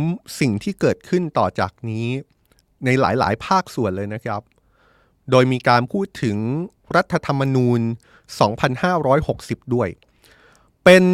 [0.41, 2.07] สิ่งที่เกิดขึ้นต่อจากนี้
[2.85, 4.41] ในหลาย ๆ ภาคส่วนเลยนะครับ
[5.31, 6.37] โดยมีการพูดถึง
[6.97, 7.81] รัฐธรรมนูญ
[8.77, 9.89] 2560 ด้วย
[10.85, 11.05] เป็น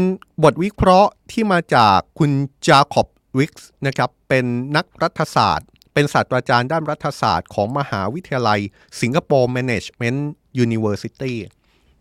[0.43, 2.31] บทวิเคราะห์ที่มาจากคุณ
[2.67, 4.45] จาคอบวิกส์นะครับเป็น
[4.77, 8.61] นักรัฐศาสตร์ เป็นศาสตราจารย์ด้านรัฐศาสตร์ของมหาวิทยาลัย
[9.01, 11.39] สิงคโปร์แมネจเมนต์University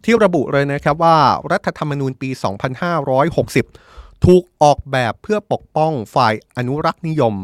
[0.03, 1.17] ที่ระบุเลยนะครับว่า
[1.51, 2.29] รัฐธรรมนูญปี
[3.67, 7.35] 2560 ถูกออกแบบเพื่อปกป้องฝ่ายอนุรักษ์นิยม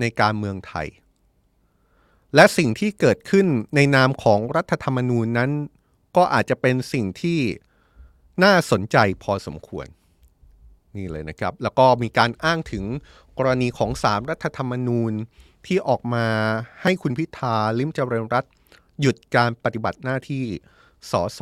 [0.00, 0.86] ในการเมืองไทย
[2.34, 5.50] และสิ่งที่เกิดขึ้นในนามของรัฐธรรมนูญนั้น
[6.16, 7.38] ก็อาจจะเป็นสิ่งที่
[8.42, 9.86] น่าสนใจพอสมควร
[10.96, 12.84] นี่เลยนะครับ แล้วก็มีการอ้างถึง
[13.38, 15.12] กรณีของศาลรัฐธรรมนูญ
[15.66, 16.26] ที่ออกมา
[16.82, 18.44] ให้คุณพิธาลิมเจริญรัต
[19.00, 20.44] หยุดการปฏิบัติหน้าที่
[21.10, 21.40] สส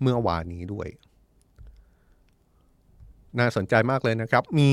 [0.00, 0.88] เมื่อวานนี้ด้วย
[3.38, 4.72] น่าสนใจมากเลยนะครับ มี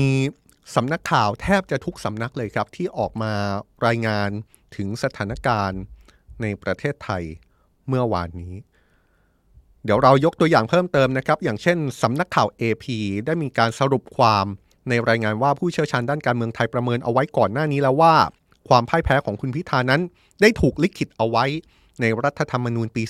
[0.74, 3.32] สำนักข่าวแทบจะทุกสำนักเลยครับ ที่ออกมา
[3.86, 4.30] รายงาน
[4.76, 5.80] ถึงสถานการณ์
[6.42, 7.24] ในประเทศไทย
[7.88, 8.54] เมื่อวานนี้
[9.84, 12.84] เดี๋ยวเรายกตัวอย่างเพิ่มเติมนะครับ อย่างเช่นสำนักข่าว AP
[13.26, 14.46] ได้มีการสรุปความ
[14.88, 18.14] ในรายงานว่าผู้เชี่ยวชาญด้านการเมืองไทยประเมินเอาไว้ก่อนหน้านี้แล้วว่า
[18.68, 20.00] ความพ่ายแพ้ของคุณพิธานั้น
[20.40, 21.44] ได้ถูกลิขิตเอาไว้
[22.00, 23.02] ในรัฐธรรมนูญปี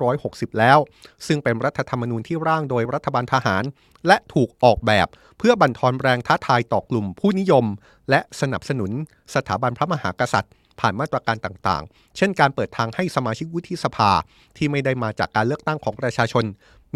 [0.00, 0.78] 2560 แล้ว
[1.26, 3.62] ซึ่งเป็นรัฐธรรมนูญที่ร่างโดยรัฐบาลทหาร
[4.06, 5.06] และถูกออกแบบ
[5.38, 7.64] เพื่อบั่นทอนแรงท้าทายต่อกลุ่มผู้นิยม
[8.10, 8.90] และสนับสนุน
[9.34, 14.10] สถาบันพระมหากษัตริย์ ผ่านมาตรการต่างๆ เช่นการเปิดทางให้สมาชิกวุฒิสภา
[14.56, 16.44] ที่ไม่ได้มาจากการเลือกตั้งของประชาชน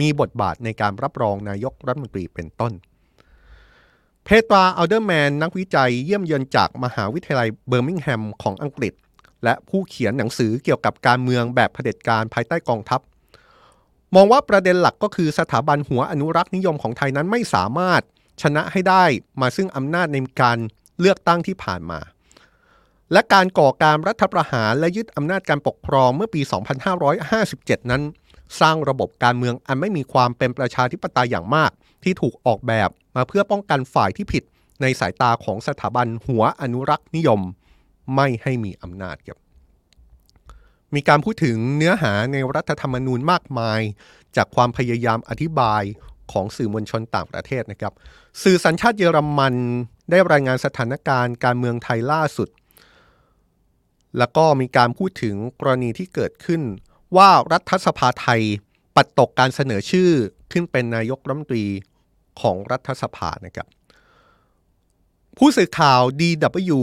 [0.00, 2.72] มีบทบาทในการรับรองนายกรัฐมนตรีเป็นต้น
[4.24, 8.92] เพตราอัลเดอร์แมนนักวิจัยเยี่ยมเยือนจากมหาวิทยาลัยเบอร์มิงแฮมของอังกฤษ
[9.44, 13.00] และผู้เขียนหนังสือเกี่ยวกับการเมืองแบบเผด็จการภายใต้กองทัพ
[14.14, 18.02] มองว่าประเด็นหลักก็คือสถาบันหัวอนุรักษ์นิยมของไทยนั้นไม่สามารถ
[18.42, 19.04] ชนะให้ได้
[19.40, 20.58] มาซึ่งอำนาจในการ
[21.00, 22.00] เลือกตั้งที่ผ่านมา
[23.12, 26.40] และการก่อการรัฐประหารและยึดอำนาจการปกครองเมื่อปี
[27.16, 28.02] 2557 นั้น
[28.60, 31.70] สร้างระบบการเมืองอันไม่มีความเป็นประชาธิปไตยอย่างมาก
[32.04, 34.44] ที่ถูกออกแบบมาเพื่อป้องกันฝ่ายที่ผิด
[34.82, 37.40] ในสายตาของสถาบันหัวอนุรักษ์นิยม
[38.16, 39.38] ไม่ให้มีอำนาจครับ
[40.94, 43.80] มีการพูดถึงเนื้อหาในรัฐธรรมนูญมากมาย
[44.36, 45.82] จากความพยายามอธิบาย
[46.32, 47.92] ของสื่อมวลชนต่างประเทศนะครับ
[48.42, 49.54] สื่อสัญชาติเยอรมัน
[50.10, 52.48] ได้รายงานสถานการณ์การเมืองไทยล่าสุด
[54.18, 56.62] แล้วก็มีการพูดถึงกรณีที่เกิดขึ้น
[57.16, 58.42] ว่ารัฐสภาไทย
[58.96, 60.10] ปัดตกการเสนอชื่อ
[60.52, 61.66] ขึ้นเป็นนายกรัฐมนตรี
[62.40, 63.68] ของรัฐสภานะครับ
[65.38, 66.80] ผู้สื่อข่าว DW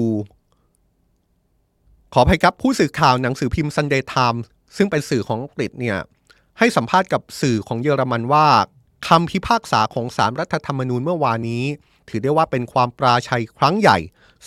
[2.13, 4.41] ขออภัยครับผู้สื่อข่าวหนังสือพิมพ์ Sunday Times
[4.77, 5.97] ซึ่งเป็นสื่อของอังกฤษเนี่ย
[6.59, 8.47] ให้สัมภาษณ์กับสื่อของเยอรมันว่า
[9.07, 11.63] คำพิพากษาของสารรัฐธรรมนูญเมื่อวานนี้
[12.09, 13.97] ถือได้ว่าเป็นความปราชัยครั้งใหญ่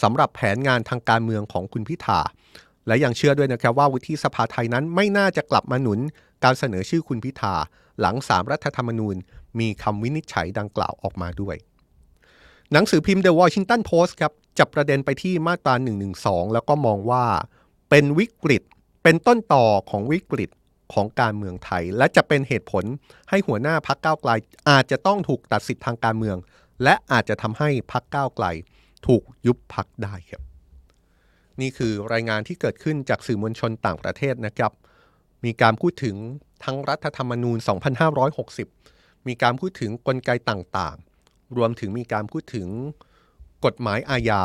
[0.02, 2.20] สำหรับแผนงานทางการเมืองของคุณพิธา
[2.86, 6.00] และยังเชื่อด้วยนะครับว่าวุฒิสภาไทยนั้นไม่น่าจะกลับมาหนุน
[6.44, 7.54] การเสนอชื่อคุณพิธา
[8.00, 9.16] หลังสามรัฐธรรมนูญ
[9.58, 11.56] มีคำวินิจฉัยดังกล่าวออกมาด้วย
[12.72, 15.74] หนังสือพิมพ์ The Washington Post ครับจับประเด็นไปที่มาตรา
[16.14, 17.24] 112 แล้วก็มองว่า
[17.90, 18.62] เป็นวิกฤต
[19.02, 20.50] เป็นต้นต่อของวิกฤต
[20.92, 22.84] ของการเมืองไทย และจะเป็นเหตุผล
[23.30, 24.30] ให้หัวหน้าพักก้าวไกล
[24.68, 26.36] อาจจะต้องถูกตัดสิทธิ์ทางการเมือง
[26.82, 28.46] และอาจจะทำให้พักก้าวไกล
[29.06, 30.42] ถูกยุบพักได้ครับ
[31.60, 34.72] นี่คือรายงานที่เกิดขึ้นจากสื่อมวลชนต่างประเทศนะครับ
[35.44, 36.16] มีการพูดถึง
[36.64, 37.58] ทั้งรัฐธรรมนูญ
[38.42, 42.68] 2560 มีการพูดถึงกลไกต่างๆ รวมถึงมีการพูดถึง
[43.64, 44.44] กฎหมายอาญา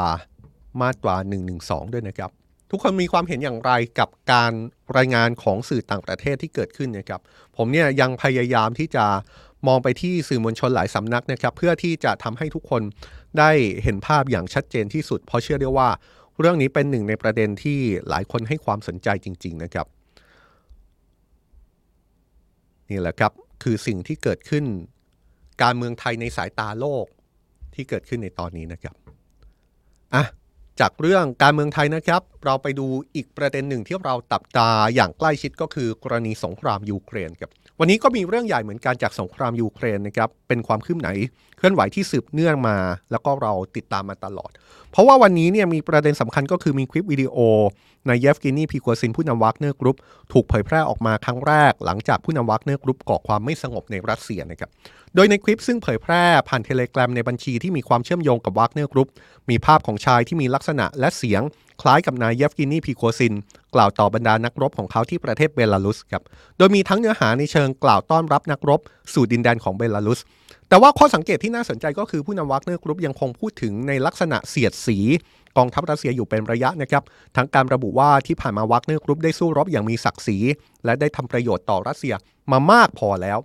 [0.82, 1.16] มาตรา
[1.56, 2.32] 112 ด้วยนะครับ
[2.72, 4.54] ทุกคนมีความเห็นอย่างไรกับการ
[4.98, 7.22] รายงานของสื่อต่างประเทศที่เกิดขึ้นนะครับ
[7.58, 9.06] ผมเนี่ยยังพยายามที่จะ
[9.68, 12.82] มองไปที่สื่อมวลชนหลายสำนักนะครับ เพื่อที่จะทำให้ทุกคน
[13.40, 13.52] ได้
[13.84, 15.90] เห็นภาพอย่างชัดเจนที่สุด เพราะเชื่อได้ว่า
[16.40, 19.88] เรื่องนี้เป็นหนึ่งในประเด็นที่หลายคนให้ความสนใจจริง ๆ นะครับ
[22.90, 23.32] นี่แหละครับ
[23.64, 24.66] คือสิ่งที่เกิดขึ้น
[25.64, 27.06] การเมืองไทยในสายตาโลก
[27.76, 28.96] ที่เกิดขึ้นในตอนนี้นะครับ
[30.16, 30.26] อะ
[30.80, 41.10] จากเรื่องการเมืองไทยนะครับ เราไปดูอีกประเด็นหนึ่งที่เราตับตาอย่างใกล้ชิดก็คือกรณีสงครามยูเครนครับวันนี้ก็มีเรื่องใหญ่เหมือนกันจากสงครามยูเครนนะครับเป็นความคืบหน้า
[41.58, 42.78] เคลื่อนไหวที่สืบเนื่องมา
[43.12, 44.52] แล้วก็เราติดตามมาตลอด
[44.92, 47.38] เพราะว่าวันนี้เนี่ยมีประเด็นสำคัญก็คือมีคลิปวิดีโอ
[48.08, 49.98] นายเยฟกินีพริโกซินผู้นำวักเนอร์กรุ๊ป
[50.34, 54.70] ถูกเผยแพร่ออกมาครั้งแรก หลังจากผู้นำวักเนอร์กรุ๊ปก่อความไม่สงบในรัสเซียนะครับ
[55.16, 59.10] โดยในคลิปซึ่งเผยแพร่ผ่านเทเลแกรมในบัญชีที่มีความเชื่อมโยงกับวักเนอร์กรุ๊ป
[59.50, 61.42] มีภาพของชายที่มีลักษณะและเสียง
[61.82, 63.34] คล้ายกับนายเยฟกินีพริโกซิน
[63.76, 66.24] กล่าวต่อบรรดานักรบของเขาที่ประเทศเบลารุสครับ
[66.58, 68.82] โดยมีทั้งเนื้อหาในเชิงกล่าวต้อนรับนักรบ
[69.14, 70.20] สู่ดินแดนของเบลารุส
[70.70, 74.98] แต่ว่าข้อสังเกตที่น่าสนใจก็คือผู้นำวักเนอร์กรุ๊ปยังคงพูดถึงในลักษณะเสียดสี
[75.58, 77.04] กองทัพรัสเซียอยู่เป็นระยะนะครับ
[77.36, 80.38] ทั้งการระบุว่าที่ผ่านมาวักเนอร์กรุ๊ปได้สู้รบอย่างมีศักดิ์ศรี
[80.86, 82.14] และได้ทำประโยชน์ต่อรัสเซีย
[82.52, 83.38] มามากพอแล้ว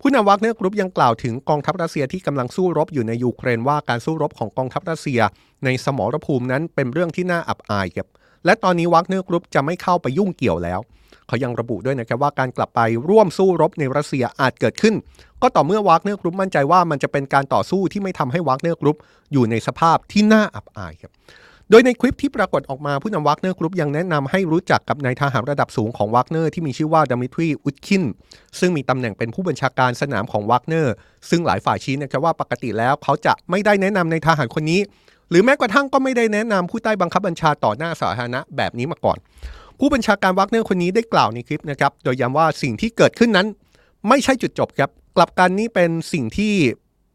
[0.00, 5.20] ผู้นำวักเนอร์กรุ๊ปยังกล่าวถึงกองทัพรัสเซียที่กำลังสู้รบอยู่ในยูเครนว่าการสู้รบของกองทัพรัสเซีย
[5.64, 8.08] ในสมรภูมินั้นเป็นเรื่องที่น่าอับอายครับ
[8.44, 10.80] และตอนนี้วักเนอร์กรุ๊ปจะไม่เข้าไปยุ่งเกี่ยวแล้ว
[11.28, 14.94] เขายังระบุด้วยนะครับว่าการกลับไปร่วมสู้รบในรัสเซียอาจเกิดขึ้น
[15.42, 18.96] ก็ต่อเมื่อวากเนอร์กรุ๊ปมั่นใจว่ามันจะเป็นการต่อสู้ที่ไม่ทำให้วากเนอร์กรุ๊ป
[19.32, 21.12] อยู่ในสภาพที่น่าอับอายครับ
[21.70, 28.04] โดยในคลิปที่ปรากฏออกมาผู้นำวากเนอร์กรุ๊ปยังแนะนำให้รู้จักกับนายทหารระดับสูงของวากเนอร์ที่มีชื่อว่าดมิทรีอุตคิน
[28.58, 30.94] ซึ่งมีตำแหน่งเป็นผู้บัญชาการสนามของวากเนอร์
[31.30, 34.80] ซึ่งหลายฝ่ายชี้นะครับว่าปกติแล้วเขาจะไม่ได้แนะนำในทหารคนนี้
[35.30, 39.18] หรือแม้กระทั่งก็ไม่ได้แนะนำผู้ใต้บังคับบัญชาต่อหน้าสาธารณะแบบนี้มาก่อน
[39.78, 43.46] ผู้บัญชาการวักเนอร์คนนี้ได้กล่าวในคลิปนะครับ โดยย้ำว่าสิ่งที่เกิดขึ้นนั้น
[44.08, 46.54] ไม่ใช่จุดจบครับ กลับกันนี้เป็นสิ่งที่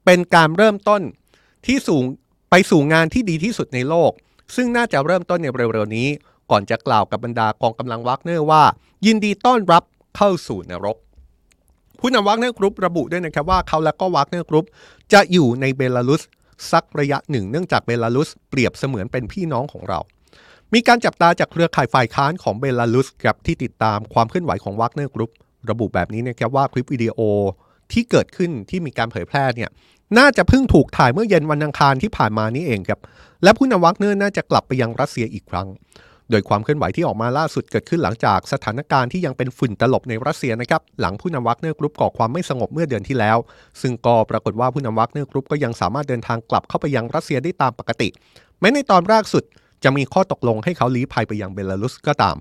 [0.05, 1.01] เป็นการเริ่มต้น
[1.65, 2.03] ที่สูง
[2.49, 4.11] ไปสู่งานที่ดีที่สุดในโลก
[4.55, 6.07] ซึ่งน่าจะเริ่มต้นในเร็วๆนี้
[6.51, 8.63] ก่อนจะกล่าวกับบรรดากองกำลังวักเนอร์ว่า
[9.05, 9.83] ยินดีต้อนรับ
[10.17, 10.97] เข้าสู่นรก
[11.99, 14.65] ผู้นำวักเนอร์กรุ๊ประบุด้วยนะครับว่าเขาและก็วักเนอร์กรุ๊ป
[15.13, 16.21] จะอยู่ในเบลารุส
[16.71, 19.99] สักระยะหนึ่ง เนื่องจากเบลารุสเปรียบเสมือนเป็นพี่น้องของเรา
[20.73, 25.31] มีการจับตาจากเครือข่ายฝ่ายค้านของเบลารุสครับที่ติดตามความเคลื่อนไหวของวักเนอร์กรุ๊ป
[25.69, 27.19] ระบุแบบนี้นะครับว่าคลิปวิดีโอ
[27.91, 29.69] ที่เกิดขึ้นที่มีการเผยแพร่เนี่ย
[30.17, 32.99] น่าจะเพิ่งถูกถ่ายเมื่อเย็นวันอังคารที่ผ่านมานี้เองครับ
[33.43, 35.67] และผู้นำวักเนอร์น่าจะกลับไปยังรัสเซียอีกครั้ง
[36.29, 43.37] โดยความเคลื่อนไหวที่ออกมาล่าสุดเกิดขึ้นหลังจากสถานการณ์ที่ยังเป็นฝุ่นตลบในรัสเซียนะครับ หลังผู้นำวักเนอร์กรุ๊ปก่อความไม่สงบเมื่อเดือนที่แล้ว
[43.81, 48.09] ซึ่งก็ปรากฏว่าผู้นำวักเนอร์กรุ๊ปก็ยังสามารถเดินทางกลับเข้าไปยังรัสเซียได้ตามปกติ
[48.59, 49.43] แม้ในตอนแรกสุด
[49.83, 52.35] จะมีข้อตกลงให้เขาลี้ภัยไปยังเบลารุสก็ตาม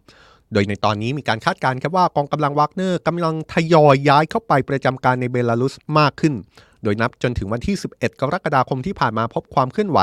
[0.53, 6.35] โดยในตอนนี้มีการคาดการณ์ครับว่ากองกำลังวักเนอร์กำลังทยอยย้ายเข้าไปประจำการในเบลารุสมากขึ้น
[6.83, 9.99] โดยนับจนถึงวันที่ 11 กรกฎาคมที่ผ่านมาพบความเคลื่อนไหว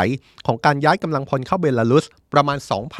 [0.47, 2.57] ของการย้ายกำลังพลเข้าเบลารุสประมาณ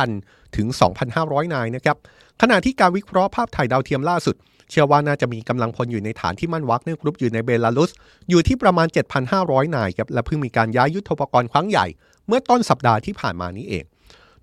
[0.07, 0.67] 2,000 ถึง
[1.11, 1.97] 2,500 นายนะครับ
[2.41, 4.35] ขณะที่การวิเคราะห์ภาพถ่ายดาวเทียมล่าสุด
[4.69, 7.91] เชื่อว่าน่าจะมีกำลังพลอยู่ในฐานที่มั่นวักเนอร์กรุ๊ปอยู่ในเบลารุส
[8.29, 8.87] อยู่ที่ประมาณ
[9.31, 11.85] 7,500 นายครับและเพิ่งมีการย้ายยุทโธปกรณ์ครั้งใหญ่
[12.27, 13.85] เมื่อต้นสัปดาห์ที่ผ่านมานี้เอง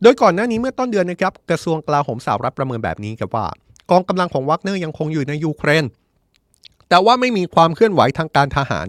[0.02, 3.46] โดยก่อนหน้านี้เมื่อต้นเดือนนะครับกระทรวงกลาโหมสหรัฐประเมินแบบนี้ครับว่า
[3.90, 5.84] กองกำลังของวัคเนอร์ยังคงอยู่ในยูเครน
[6.88, 8.86] แต่ว่าไม่มีความเคลื่อนไหวทางการทหาร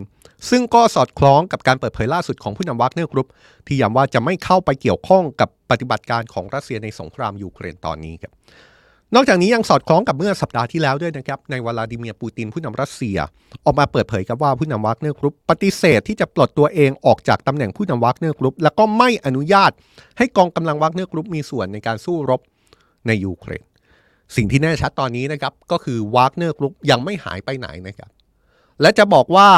[0.49, 3.28] ซึ่งก็สอดคล้องกับการเปิดเผยล่าสุดของผู้นำวัคเนอร์กรุ๊ป
[3.67, 8.34] ที่ย้ำว่าจะไม่เข้าไปเกี่ยวข้องกับปฏิบัติการของรัสเซียในสงครามยูเครนตอนนี้ครับ
[9.15, 13.17] นอกจากนี้ยังสอดคล้องกับเมื่อสัปดาห์ที่แล้วด้วยนะครับนายวลาดิเมียร์ปูตินผู้นำรัสเซีย
[13.65, 19.71] ออกมาเปิดเผยครับว่าผู้นำวักเนอร์กรุ๊ปปฏิเสธที่จะปลดตัวเองออกจากตำแหน่งผู้นำวักเนอร์กรุ๊ปแล้วก็ไม่อนุญาต
[20.17, 22.41] ให้กองกำลังวักเนอร์กรุ๊ปมีส่วนในการสู้รบ
[23.08, 23.63] ในยูเครน
[24.36, 28.10] สิ่งที่แน่ชัดตอนนี้นะครับก็คือวากเนอร์กรุ๊ปยังไม่หายไปไหนนะครับ
[28.82, 29.49] และจะบอกว่า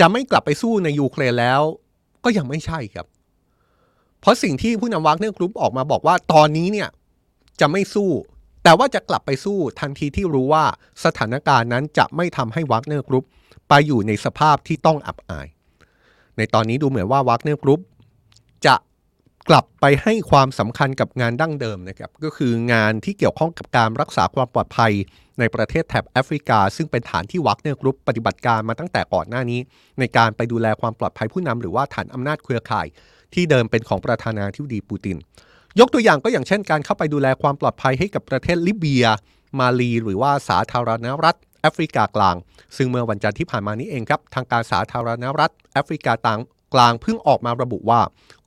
[0.00, 1.60] จะไม่กลับไปสู้ในยูเครนแล้ว
[2.24, 3.06] ก็ยังไม่ใช่ครับ
[4.20, 6.88] เพราะสิ่งที่ผู้นำวากเนอร์กรุ๊ปออกมาบอกว่าตอนนี้เนี่ย
[7.60, 8.10] จะไม่สู้
[8.66, 10.64] แต่ว่าจะกลับไปสู้ทันทีที่รู้ว่า
[11.04, 13.24] สถานการณ์นั้นจะไม่ทำให้วากเนอร์กรุ๊ป
[13.68, 15.46] ไปอยู่ในสภาพที่ต้องอับอาย
[16.36, 17.80] ในตอนนี้ดูเหมือนว่าวากเนอร์กรุ๊ป
[18.66, 18.76] จะ
[19.48, 24.92] กลับไปให้ความสำคัญกับงานดั้งเดิมนะครับก็คืองานที่เกี่ยวข้องกับการรักษาความปลอดภัย
[25.38, 29.60] ในประเทศแถบแอฟริกา ซึ่งเป็นฐานที่วักเนอร์กรุ๊ปปฏิบัติการมาตั้งแต่ก่อนหน้านี้
[29.98, 32.86] ในการไปดูแลความปลอดภัยผู้นำหรือว่าฐานอำนาจเครือข่าย
[33.34, 35.16] ที่เดิมเป็นของประธานาธิบดีปูติน
[35.80, 39.06] ยกตัวอย่างก็อย่างเช่นการเข้าไปดูแลความปลอดภัยให้กับประเทศลิเบีย
[39.58, 42.36] มาลี หรือว่าสาธารณรัฐแอฟริกากลาง
[42.76, 46.40] ซึ่งเมื่อวันจันทร์ที่ผ่านมานี้เองครับ ทางการสาธารณรัฐแอฟริกาต่าง
[46.74, 48.00] กลางเพิ่งออกมาระบุว่า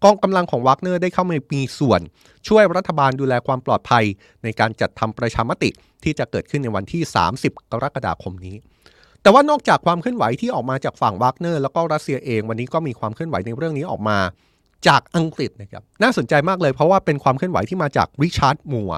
[0.03, 2.01] กองกำลังของวักเนอร์ได้เข้ามามีส่วน
[2.47, 4.05] ช่วยรัฐบาลดูแลความปลอดภัย
[4.43, 5.69] ในการจัดทำประชามติ
[6.03, 7.01] ที่จะเกิดขึ้นในวันที่
[7.37, 8.55] 30 กรกฎาคมนี้
[9.21, 14.17] แต่ว่านอกจากความเคลื่อนไหวที่ออกมาจากฝั่งวักเนอร์แล้วก็รัสเซียเอง วันนี้ก็มีความเคลื่อนไหวในเรื่องนี้ออกมา
[14.87, 18.91] จากอังกฤษนะครับน่าสนใจมากเลยเพราะว่าเป็นความเคลื่อนไหวที่มาจากริชาร์ดมัว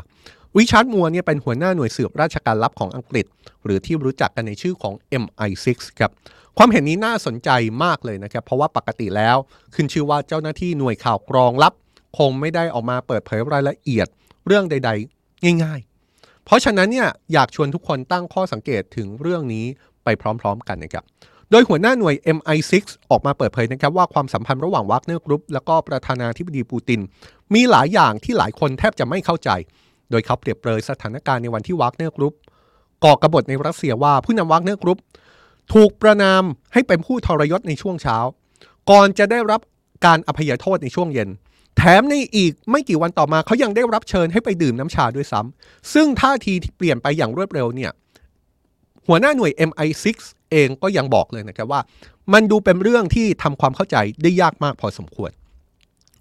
[0.57, 3.25] ริชาร์ดมัวเนี่ยเป็นหัวหน้าหน่วยสืบราชการลับของอังกฤษ
[3.65, 5.67] หรือที่รู้จักกันในชื่อของ MI6
[5.99, 6.11] ครับ
[6.57, 7.49] ความเห็นนี้น่าสนใจ
[7.83, 9.37] มากเลยนะครับ เพราะว่าปกติแล้ว
[9.75, 11.73] ขึ้นชื่อว่าเจ้าหน้าที่หน่วยข่าวกรองลับ
[12.17, 14.07] คงไม่ได้ออกมาเปิดเผยรายละเอียด
[14.47, 14.91] เรื่องใด
[15.21, 15.79] ๆ ง่าย
[16.13, 19.65] ๆ เพราะฉะนั้นเนี่ยอยากชวนทุกคนตั้งข้อสังเกตถึงเรื่องนี้
[20.03, 20.07] ไป
[20.41, 21.03] พร้อม ๆ กันนะครับ
[21.51, 22.73] โดยหัวหน้าหน่วย MI6
[23.11, 26.99] ออกมาเปิดเผยนะครับว่าความสัมพันธ์ระหว่างวากเนอร์กรุ๊ปและก็ประธานาธิบดีปูติน
[27.53, 29.49] มีหลายอย่างที่หลายคนแทบจะไม่เข้าใจ
[30.11, 32.33] โดยเขาเปรียบเปรยสถานการณ์ในวันที่วากเนอร์กรุ๊ป
[33.03, 34.99] ก่อกระบฏในรัสเซียว่าผู้นำวากเนอร์กรุ๊ป
[35.73, 38.17] ถูกประนามให้เป็นผู้ทรยศในช่วงเช้า
[38.89, 39.61] ก่อนจะได้รับ
[40.05, 41.29] การอภัยโทษในช่วงเย็น
[41.77, 47.91] แถมในอีกไม่กี่วันต่อมาเขายังได้รับเชิญให้ไปดื่มน้ำชาด้วยซ้ำซึ่งท่าทีที่เปลี่ยนไปอย่างรวดเร็วเนี่ย
[49.07, 50.05] หัวหน้าหน่วย MI6
[50.51, 51.81] เองก็ยังบอกเลยนะครับว่า
[52.33, 55.31] มันดูเป็นเรื่องที่ทำความเข้าใจได้ยากมากพอสมควร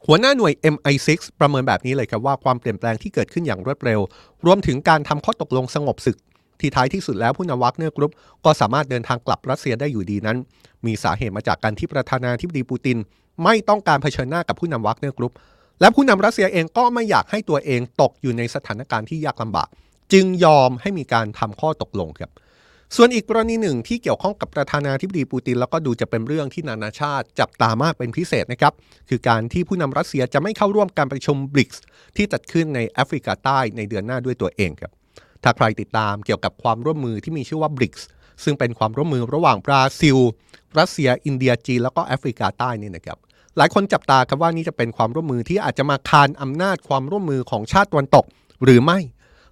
[0.06, 1.08] หัวหน้าหน่วย MI6
[1.40, 4.00] ประเมินแบบนี้เลยครับว่าความเปลี่ยนแปลงที่เกิดขึ้นอย่างรวดเร็ว
[4.46, 6.16] รวมถึงการทำข้อตกลงสงบศึก
[6.60, 8.12] ที่ท้ายที่สุดแล้วผู้นำวักเนอร์กรุ๊ป
[8.44, 10.36] ก็สามารถเดินทางกลับรัสเซียได้อยู่ดีนั้น
[10.86, 12.98] มีสาเหตุมาจากการที่ประธานาธิบดีปูติน
[13.44, 15.34] ไม่ต้องการเผชิญหน้ากับผู้นำวักเนอร์กรุ๊ป
[15.80, 19.68] และผู้นำรัสเซียเองก็ไม่อยากให้ตัวเองตกอยู่ในสถานการณ์ที่ยากลำบาก
[20.12, 22.30] จึงยอมให้มีการทำข้อตกลงครับ
[22.96, 28.72] ส่วนอีกกรณีหนึ่งที่เกี่ยวข้องกับประธานาธิบดีปูติน แล้วก็ดูจะเป็นเรื่องที่นานาชาติจับตามากเป็นพิเศษนะครับ
[29.08, 31.82] คือการที่ผู้นำรัสเซียจะไม่เข้าร่วมการประชุมบริกส์
[32.16, 34.92] ที่จัดขึ้นในแอฟริกาใต้ในเดือนหน้าด้วยตัวเองครับ
[35.42, 38.00] ถ้าใครติดตามเกี่ยวกับความร่วมมือที่มีชื่อว่า BRICS
[38.44, 40.18] ซึ่งเป็นความร่วมมือระหว่างบราซิล
[40.78, 43.18] รัสเซีย อินเดียจีนแล้วก็แอฟริกาใต้นี่นะครับ
[43.56, 48.24] หลายคนจับตาครับว่านี่จะเป็นความร่วมมือที่อาจจะมาคานอำนาจความร่วมมือของชาติตะวันตก
[48.64, 48.98] หรือไม่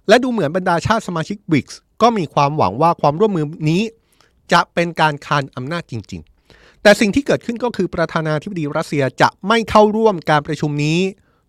[0.07, 3.83] และดูเหมือนบรรดาชาติสมาชิกบริกส์ ก็มีความหวังว่าความร่วมมือนี้
[4.53, 10.99] จะเป็นการคานอำนาจจริง ๆ แต่สิ่งที่เกิดขึ้นก็คือประธานาธิบดีรัสเซียจะไม่เข้าร่วมการประชุมนี้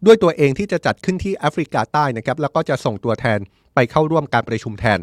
[0.06, 3.38] ด้วยตัวเองที่จะจัดขึ้นที่แอฟริกาใต้นะครับแล้วก็จะส่งตัวแทน
[3.74, 4.98] ไปเข้าร่วมการประชุมแทน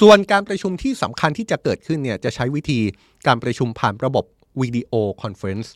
[0.00, 2.80] ส่วนการประชุมที่สำคัญที่จะเกิดขึ้นเนี่ยจะใช้วิธี
[3.26, 4.24] การประชุมผ่านระบบ
[4.60, 5.72] video conference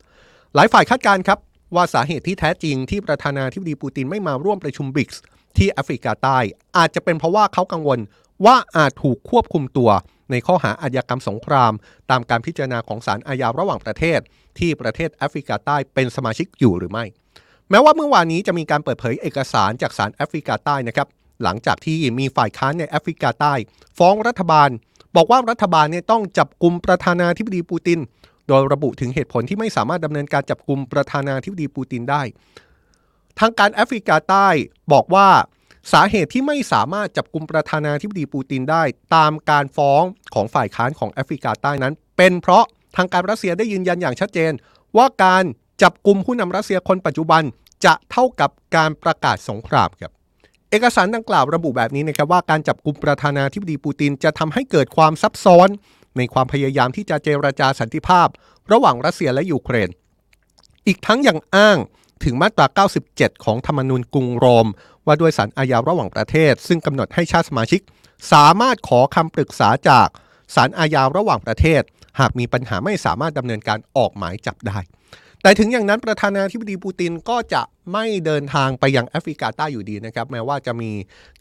[0.55, 1.39] หลายฝ่ายคาดการณ์ครับ
[1.75, 5.23] ว่าสาเหตุที่แท้จริงที่ประธานาธิบดีปูตินไม่มาร่วมประชุมบริกส์
[5.57, 6.39] ที่แอฟริกาใต้
[6.77, 7.99] อาจจะเป็นเพราะว่าเขากังวล
[8.45, 9.91] ว่าอาจถูกควบคุมตัว
[10.31, 11.73] ในข้อหาอาญากรรมสงคราม
[12.11, 14.21] ตามการพิจารณาของศาลอาญาระหว่างประเทศ
[14.59, 17.05] ที่ประเทศแอฟริกาใต้เป็นสมาชิกอยู่หรือไม่
[17.71, 21.09] แม้ว่าเมื่อวานนี้จะมีการเปิดเผยเอกสารจากศาลแอฟริกาใต้นะครับ
[21.43, 23.55] หลังจากที่มีฝ่ายค้านในแอฟริกาใต้
[23.99, 24.69] ฟ้องรัฐบาล
[25.17, 27.99] บอกว่ารัฐบาลเนี่ยต้องจับกลุ่มประธานาธิบดีปูติน
[28.49, 32.23] โดยระบุถึงเหตุผลที่ไม่สามารถดำเนินการจับกลุ่มประธานาธิบดีปูตินได้
[33.39, 34.49] ทางการแอฟริกาใต้
[34.93, 35.29] บอกว่า
[35.93, 38.83] สาเหตุที่ไม่สามารถจับกลุ่มประธานาธิบดีปูตินได้
[39.15, 40.03] ตามการฟ้อง
[40.35, 42.65] ของฝ่ายค้านของแอฟริกาใต้นั้น เป็นเพราะ
[42.97, 44.53] ทางการรัสเซียได้ยืนยันอย่างชัดเจน
[44.97, 45.45] ว่าการ
[45.83, 47.43] จับกลุ่มผู้นำรัสเซียคนปัจจุบัน
[47.85, 50.13] จะเท่ากับการประกาศสงครามครับ
[50.71, 55.69] เอกสารดังกล่าวระบุแบบนี้นะครับว่าการจับกลุ่มประธานาธิบดีปูตินจะทำให้เกิดความซับซ้อน
[56.17, 58.29] ในความพยายามที่จะเจรจาสันติภาพ
[58.73, 59.89] ระหว่างรัสเซียและยูเครน
[60.87, 61.79] อีกทั้งยังอ้าง
[62.25, 62.67] ถึงมาตรา
[63.07, 64.67] 97 ของธรรมนูญกรุงโรม
[65.07, 67.81] ว่าด้วยสารอาญาระหว่างประเทศ ซึ่งกำหนดให้ชาติสมาชิก
[68.33, 70.09] สามารถขอคำปรึกษาจาก
[70.55, 71.83] สารอาญาระหว่างประเทศ
[72.21, 74.79] หากมีปัญหาไม่สามารถดำเนินการออกหมายจับได้
[75.43, 77.63] แต่ถึงอย่างนั้นประธานาธิบดีปูตินก็จะ
[77.93, 80.91] ไม่เดินทางไปยังแอฟริกาใต้อยู่ดีนะครับ แม้ว่าจะมี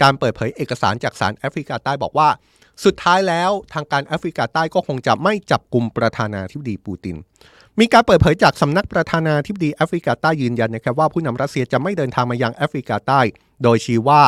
[0.02, 2.30] การเปิดเผยเอกสารจากสารแอฟริกาใต้บอกว่า
[2.86, 7.16] สุดท้ายแล้วทางการแอฟริกาใต้ก็คงจะไม่จับกลุ่มประธานาธิบดีปูติน
[7.80, 13.22] มีการเปิดเผยจากสำนักประธานาธิบดีแอฟริกาใต้ยืนยันนะครับว่าผู้นำรัสเซียจะไม่เดินทางมายังแอฟริกาใต้
[13.64, 14.24] โดยชี้ว่า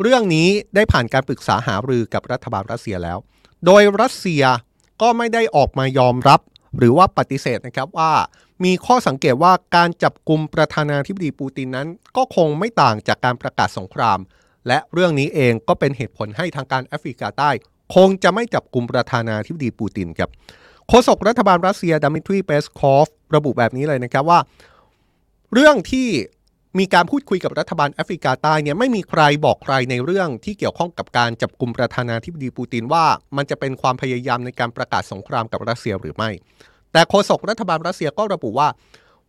[0.00, 3.18] เรื่องนี้ได้ผ่านการปรึกษาหารือกับรัฐบาลรัสเซียแล้ว
[3.66, 4.44] โดยรัสเซีย
[5.02, 6.40] ก็ไม่ได้ออกมายอมรับ
[6.78, 8.12] หรือว่าปฏิเสธนะครับว่า
[8.64, 14.18] มีข้อสังเกตว่าการจับกลุ่มประธานาธิบดีปูตินนั้น ก็คงไม่ต่างจากการประกาศสงคราม
[14.68, 17.50] และเรื่องนี้เองก็เป็นเหตุผลให้ทางการแอฟริกาใต้
[17.94, 20.30] คงจะไม่จับกลุ่มประธานาธิบดีปูตินครับ
[20.90, 24.40] โฆษกรัฐบาลรัสเซียดามิทรีเปสคอฟระบุแบบนี้เลยนะครับว่า
[25.54, 26.08] เรื่องที่
[26.78, 33.04] มีการพูดคุยกับรัฐบาลแอฟริกาใต้เนี่ยไม่มีใครบอกใครในเรื่องที่เกี่ยวข้องกับการจับกลุ่มประธานาธิบดีปูตินว่า
[33.36, 36.30] มันจะเป็นความพยายามในการประกาศสงครามกับรัสเซียหรือไม่
[36.92, 38.68] แต่โฆษกรัฐบาลรัสเซียก็ระบุว่า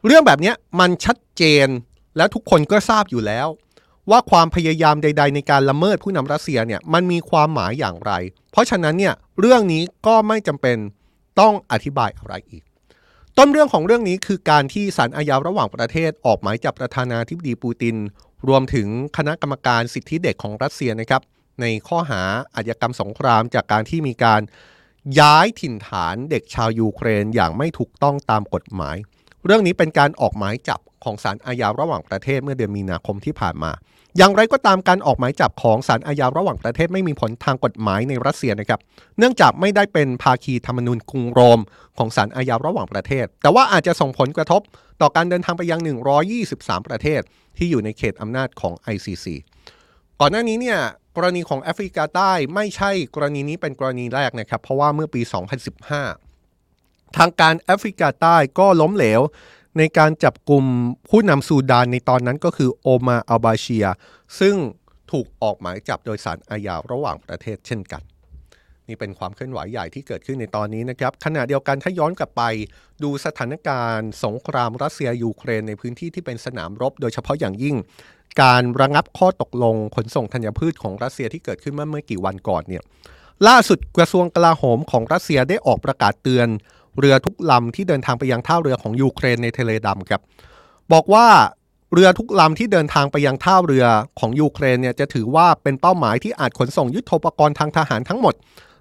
[0.06, 1.68] เรื่องแบบนี้มันชัดเจน
[2.18, 3.48] และทุกคนก็ทราบอยู่แล้ว
[4.10, 8.12] ว่าความพยายามใด ๆ ในการละเมิดผู้นำรัสเซียเนี่ยมันมีความหมายอย่างไร
[8.52, 10.78] เพราะฉะนั้นเนี่ยเรื่องนี้ก็ไม่จำเป็น
[11.40, 12.64] ต้องอธิบายอะไรอีก
[13.38, 17.96] ต้นเรื่องของเรื่องนี้คือการที่ศาลอาญาระหว่างประเทศออกหมายจับประธานาธิบดีปูติน
[18.48, 21.22] รวมถึงคณะกรรมการสิทธิเด็กของรัสเซียนะครับ
[21.62, 22.22] ในข้อหา
[22.56, 24.42] อาชญากรรมสงครามจากการที่มีการ
[25.20, 28.98] ย้ายถิ่นฐานเด็กชาวยูเครนอย่างไม่ถูกต้องตามกฎหมาย
[29.46, 33.72] เรื่องนี้เป็นการออกหมายจับของศาลอาญาระหว่างประเทศเมื่อเดือนมีนาคมที่ผ่านมา
[34.20, 38.80] อย่างไรก็ตามการออกหมายจับของศาลอาญาระหว่างประเทศไม่มีผลทางกฎหมายในรัสเซียนะครับ
[39.18, 41.60] เนื่องจากไม่ได้เป็นภาคีธรรมนูญกรุงโรม
[41.98, 44.62] ของศาลอาญาระหว่างประเทศ แต่ว่าอาจจะส่งผลกระทบ
[45.02, 45.80] ต่อการเดินทางไปยัง
[46.34, 47.22] 123 ประเทศ
[47.58, 49.26] ที่อยู่ในเขตอำนาจของ ICC
[50.20, 50.80] ก่อนหน้านี้เนี่ย
[51.16, 55.22] กรณีของแอฟริกาใต้ไม่ใช่กรณีนี้เป็นกรณีแรกนะครับ เพราะว่าเมื่อปี
[56.40, 59.22] 2015 ทางการแอฟริกาใต้ก็ล้มเหลว
[59.80, 60.64] ในการจับกลุ่ม
[61.10, 63.88] ผู้นำซูดานในตอนนั้นก็คือโอมาอัลบาเชีย
[64.40, 64.56] ซึ่ง
[65.12, 68.02] ถูกออกหมายจับโดยสารอาญาระหว่างประเทศเช่นกัน
[68.88, 72.44] นี่เป็นความเคลื่อนไหวใหญ่ที่เกิดขึ้นในตอนนี้นะครับขณะเดียวกันถ้าย้อนกลับไป
[73.04, 77.76] ดูสถานการณ์ สงครามรัสเซียยูเครนในพื้นที่ที่เป็นสนามรบ โดยเฉพาะอย่างยิ่ง
[78.42, 82.84] การระงับข้อตกลงขนส่งธัญพืชของรัสเซียที่เกิดขึ้นเมื่อไม่กี่วันก่อนเนี่ย
[83.48, 86.48] ล่าสุดกระทรวงกลาโหมของรัสเซียได้ออกประกาศเตือน
[87.00, 90.22] เรือทุกลำที่เดินทางไปยังท่าเรือของยูเครนในทะเลดำครับ
[90.94, 91.28] บอกว่า
[91.94, 93.86] เรือทุกลำที่เดินทางไปยังท่าเรือ
[94.20, 98.34] ของยูเครนเนี่ยจะถือว่าเป็นเป้าหมายที่อาจขนส่งยุทโธปกรณ์ทางทหารทั้งหมด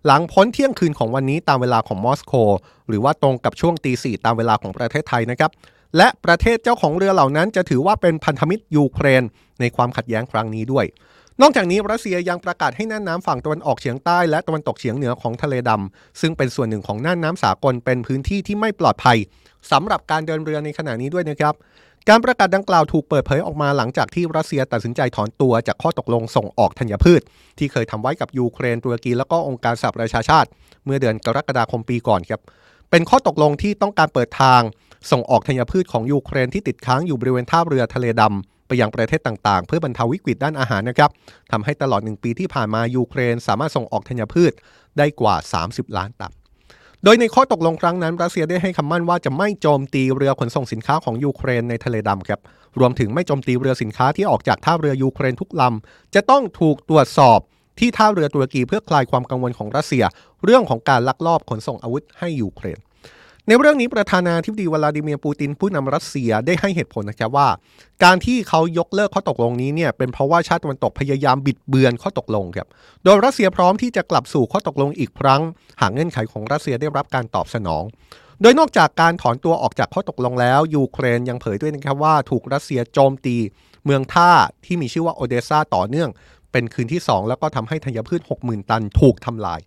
[0.07, 2.35] หลังพ้นเที่ยงคืนของวันนี้ตามเวลาของมอสโก
[2.89, 5.51] หรือว่าตรงกับช่วงตีสี่ตามเวลาของประเทศไทยนะครับ
[5.97, 9.23] และประเทศเจ้าของเรือเหล่านั้นจะถือว่าเป็นพันธมิตรยูเครน
[9.61, 10.85] ในความขัดแย้งครั้งนี้ด้วย
[11.43, 19.19] นอกจากนี้รัสเซียยังประกาศให้น่านน้ำฝั่งตะวันออกเฉียงใต้และตะวันตกเฉียงเหนือของทะเลดำซึ่งเป็นส่วนหนึ่งของน่านน้ำสากลเป็นพื้นที่ที่ไม่ปลอดภัย
[19.73, 21.55] สำหรับการเดินเรือในขณะนี้ด้วยนะครับ
[22.09, 27.21] การประกาศดังกล่าวถูกเปิดเผยออกมาหลังจากที่รัสเซียตัดสินใจถอนตัวจากข้อตกลงส่งออกธัญพืช
[27.59, 30.49] ที่เคยทำไว้กับยูเครนตุรกีและก็องค์การสหประชาชาติ
[30.85, 32.41] เมื่อเดือนกรกฎาคมปีก่อนครับ
[32.91, 34.63] เป็นข้อตกลงที่ต้องการเปิดทาง
[35.11, 41.11] ส่งออกธัญพืชของยูเครนที่ติดค้างอยู่บริเวณท่าเรือทะเลดำ ไปยังประเทศต่างๆ เพื่อบรรเทาวิกฤตด้านอาหารนะครับ
[41.53, 44.53] ทำให้ตลอดหนึ่งปีที่ผ่านมายูเครน สามารถส่งออกธัญพืช
[44.99, 45.35] ได้กว่า
[45.67, 46.33] 30 ล้านตัน
[47.05, 52.41] โดยในข้อตกลงครั้งนั้น รัสเซียได้ให้คำมั่นว่าจะไม่โจมตีเรือขนส่งสินค้าของยูเครนในทะเลดำครับ
[52.79, 57.39] รวมถึงไม่โจมตีเรือสินค้าที่ออกจากท่าเรือยูเครนทุกลำ จะต้องถูกตรวจสอบ
[57.79, 60.05] ที่ท่าเรือตุรกีเพื่อคลายความกังวลของรัสเซีย
[60.45, 62.79] เรื่องของการลักลอบขนส่งอาวุธให้ยูเครน
[63.51, 67.49] ในเรื่องนี้ประธานาธิบดีวลาดิเมียร์ปูตินผู้นำรัสเซียได้ให้เหตุผลนะครับว่า
[68.05, 72.69] การที่เขายกเลิกข้อตกลงนี้เนี่ยเป็นเพราะว่าชาติตะวันตกพยายามบิดเบือนข้อตกลงครับ
[73.05, 75.43] โดยรัสเซียพร้อมที่จะกลับสู่ข้อตกลงอีกครั้ง
[75.81, 77.83] หากเงื่อนไขของรัสเซียได้รับการตอบสนอง
[78.43, 83.37] โดยนอกจากการถอนตัวออกจากข้อตกลงแล้ว ยูเครนยังเผยด้วยนะครับว่าถูกรัสเซียโจมตี
[83.85, 84.31] เมืองท่า
[84.65, 86.11] ที่มีชื่อว่าโอเดซาต่อเนื่อง
[86.53, 89.61] เป็นคืนที่ 2 แล้วก็ทำให้ธัญพืช 60,000 ตันถูกทำลาย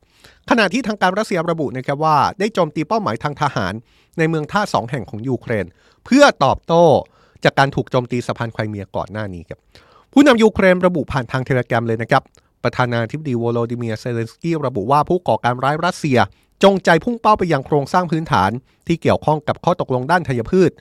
[0.49, 3.73] ขณะที่ทางการรัสเซียระบุนะครับว่าได้โจมตีเป้าหมายทางทหาร
[4.17, 5.65] ในเมืองท่าสองแห่งของยูเครน
[6.05, 6.85] เพื่อตอบโต้
[7.43, 9.59] จากการถูกโจมตีสะพานไครเมียก่อนหน้านี้ครับ
[10.13, 12.23] ผู้นำยูเครนระบุผ่านทาง Telegram เลยนะครับ
[12.63, 16.17] ประธานาธิบดีโวโลดิเมียร์เซเลนสกี้ระบุว่าผู้ก่อการร้ายรัสเซีย
[16.63, 18.51] จงใจพุ่งเป้าไปยังโครงสร้างพื้นฐาน
[18.87, 20.71] ที่เกี่ยวข้องกับข้อตกลงด้านธัญพืช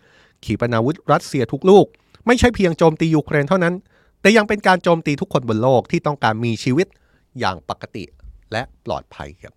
[0.44, 1.86] ขีปนาวุธรัสเซียทุกลูก
[2.26, 3.74] ไม่ใช่เพียงโจมตียูเครนเท่านั้น
[4.20, 6.86] แต่ยังเป็นการโจมตีทุกคนบนโลกที่ต้องการมีชีวิต
[7.40, 8.04] อย่างปกติ
[8.52, 9.54] และปลอดภัยครับ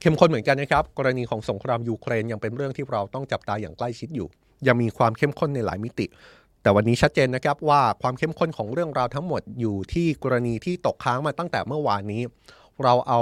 [0.00, 4.28] เข้มข้นเหมือนกันนะครับ กรณีของสงครามยูเครนยังเป็นเรื่องที่เราต้องจับตาอย่างใกล้ชิดอยู่
[4.66, 6.06] ยังมีความเข้มข้นในหลายมิติ
[6.62, 12.22] แต่วันนี้ชัดเจนนะครับว่าความเข้มข้นของเรื่องราวทั้งหมดอยู่ที่กรณีที่ตกค้างมาตั้งแต่เมื่อวานนี้
[12.82, 13.20] เราเอา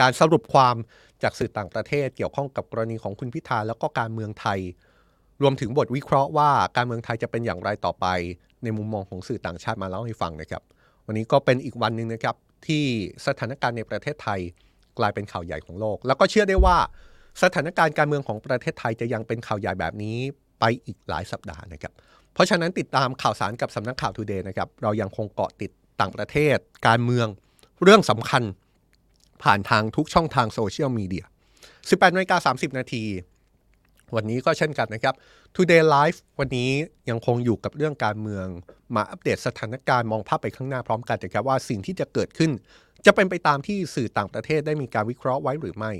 [0.00, 0.76] การสรุปความ
[1.22, 4.58] จากสื่อต่างประเทศ เกี่ยวข้องกับกรณีของคุณพิธาแล้วก็การเมืองไทย
[5.42, 8.06] รวมถึงบทวิเคราะห์ว่าการเมืองไทยจะเป็นอย่างไรต่อไป
[8.62, 10.62] ในมุมมองของสื่อต่างชาติมาเล่าให้ฟังนะครับ
[11.06, 12.36] วันนี้ก็เป็นอีกวันหนึ่งนะครับ
[12.66, 12.84] ที่
[13.26, 14.40] สถานการณ์ในประเทศไทย
[14.98, 16.76] กลายเป็นข่าวใหญ่ของโลก แล้วก็เชื่อได้ว่า
[17.42, 20.16] สถานการณ์การเมืองของประเทศไทยจะยังเป็นข่าวใหญ่แบบนี้
[20.60, 21.92] ไปอีกหลายสัปดาห์นะครับ
[22.34, 25.70] เพราะฉะนั้นติดตามข่าวสารกับสำนักข่าวทูเดย์นะครับ เรายังคงเกาะติด
[26.00, 27.26] ต่างประเทศ การเมือง
[27.82, 28.42] เรื่องสำคัญ
[29.42, 31.24] ผ่านทางทุกช่องทางโซเชียลมีเดีย
[31.68, 33.04] 18นาฬิกา30 นาที
[34.14, 35.14] วันนี้ก็เช่นกันนะครับ
[35.54, 36.70] Today Live วันนี้
[37.10, 38.46] ยังคงอยู่กับเรื่องการเมือง
[38.96, 42.50] มาอัปเดตสถานการณ์มองภาพไปข้างหน้าพร้อมกันนะครับว่าสิ่งที่จะเกิดขึ้น
[43.06, 45.92] จะเป็นไปตามที่สื่อต่างประเทศได้มีการวิเคราะห์ไว้หรือไม่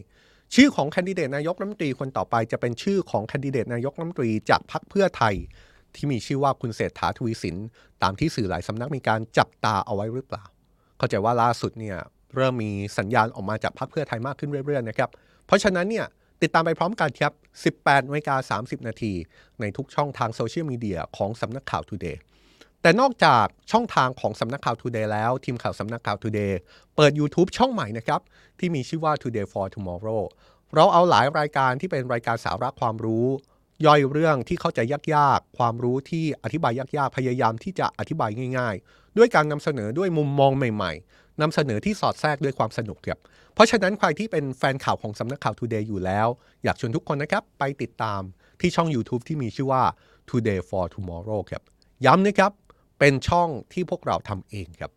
[0.55, 5.35] ชื่อของแคนดิเดตนายกรัฐมนตรีคนต่อไปจะเป็นชื่อของแคนดิเดตนายกรัฐมนตรีจากพรรคเพื่อไทย
[5.95, 7.57] ที่มีชื่อว่าคุณเศรษฐาทวีสิน
[8.03, 10.45] ตามที่สื่อหลายสำนักมีการจับตาเอาไว้หรือเปล่า
[10.99, 11.97] เข้าใจว่าล่าสุดเนี่ย
[12.35, 15.11] เริ่มมีสัญญาณออกมาจากพรรคเพื่อไทยมากขึ้นเรื่อยๆนะครับ
[15.47, 16.07] เพราะฉะนั้นเนี่ย
[16.43, 17.33] ติดตามไปพร้อมกันครับ
[17.77, 19.13] 18นาฬิกา30 นาที
[19.61, 22.17] ในทุกช่องทางโซเชียลมีเดียของสำนักข่าว Today
[22.83, 26.53] แต่นอกจากช่องทางของสำนักข่าว Today แล้ว ทีมข่าวสำนักข่าว Today
[26.97, 28.21] เปิด YouTube ช่องใหม่นะครับ
[28.59, 30.23] ที่มีชื่อว่า Today for Tomorrow
[30.75, 33.27] เราเอาหลายรายการที่เป็นรายการสาระความรู้
[33.87, 34.81] ย่อยเรื่องที่เข้าใจ
[35.15, 43.19] ยากๆ ความรู้ที่อธิบายยากๆ พยายามที่จะอธิบายง่าย ๆ ด้วยการนำเสนอด้วยมุมมองใหม่ ๆนำเสนอที่สอดแทรกด้วยความสนุกครับ
[43.55, 46.29] เพราะฉะนั้นใครที่เป็นแฟนข่าวของสำนักข่าว Today อยู่แล้ว
[46.65, 48.21] อยากชวนทุกคนนะครับ ไปติดตาม
[48.61, 49.83] ที่ช่อง YouTube ที่มีชื่อว่า
[50.31, 51.63] Today for Tomorrow ครับ
[52.07, 52.53] ย้ำนะครับ
[52.99, 54.91] เป็นช่องที่พวกเราทำเองครับ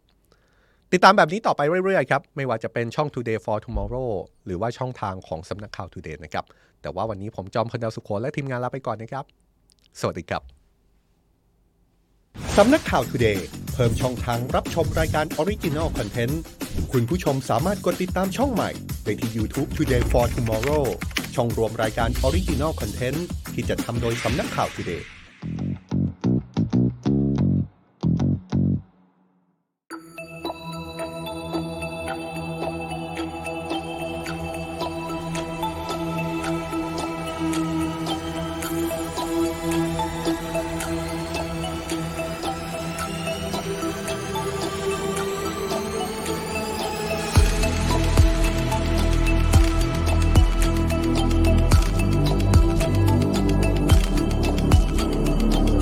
[0.97, 4.11] ติดตามแบบนี้ต่อไปเรื่อยๆครับ ไม่ว่าจะเป็นช่อง Today for Tomorrow
[4.45, 6.45] หรือว่าช่องทางของสำนักข่าว Today นะครับ
[6.81, 9.25] แต่ว่าวันนี้ผมจอมพลดาวสุโขและทีมงานลาไปก่อนนะครับ
[9.99, 10.41] สวัสดีครับ
[12.57, 13.39] สำนักข่าว Today
[13.73, 16.35] เพิ่มช่องทางรับชมรายการ Original Content
[16.91, 18.69] คุณผู้ชมสามารถกดติดตามช่องใหม่
[19.03, 20.83] ได้ที่ YouTube Today for Tomorrow
[21.35, 23.19] ช่องรวมรายการ Original Content
[23.53, 25.01] ที่จะทำโดยสำนักข่าว Today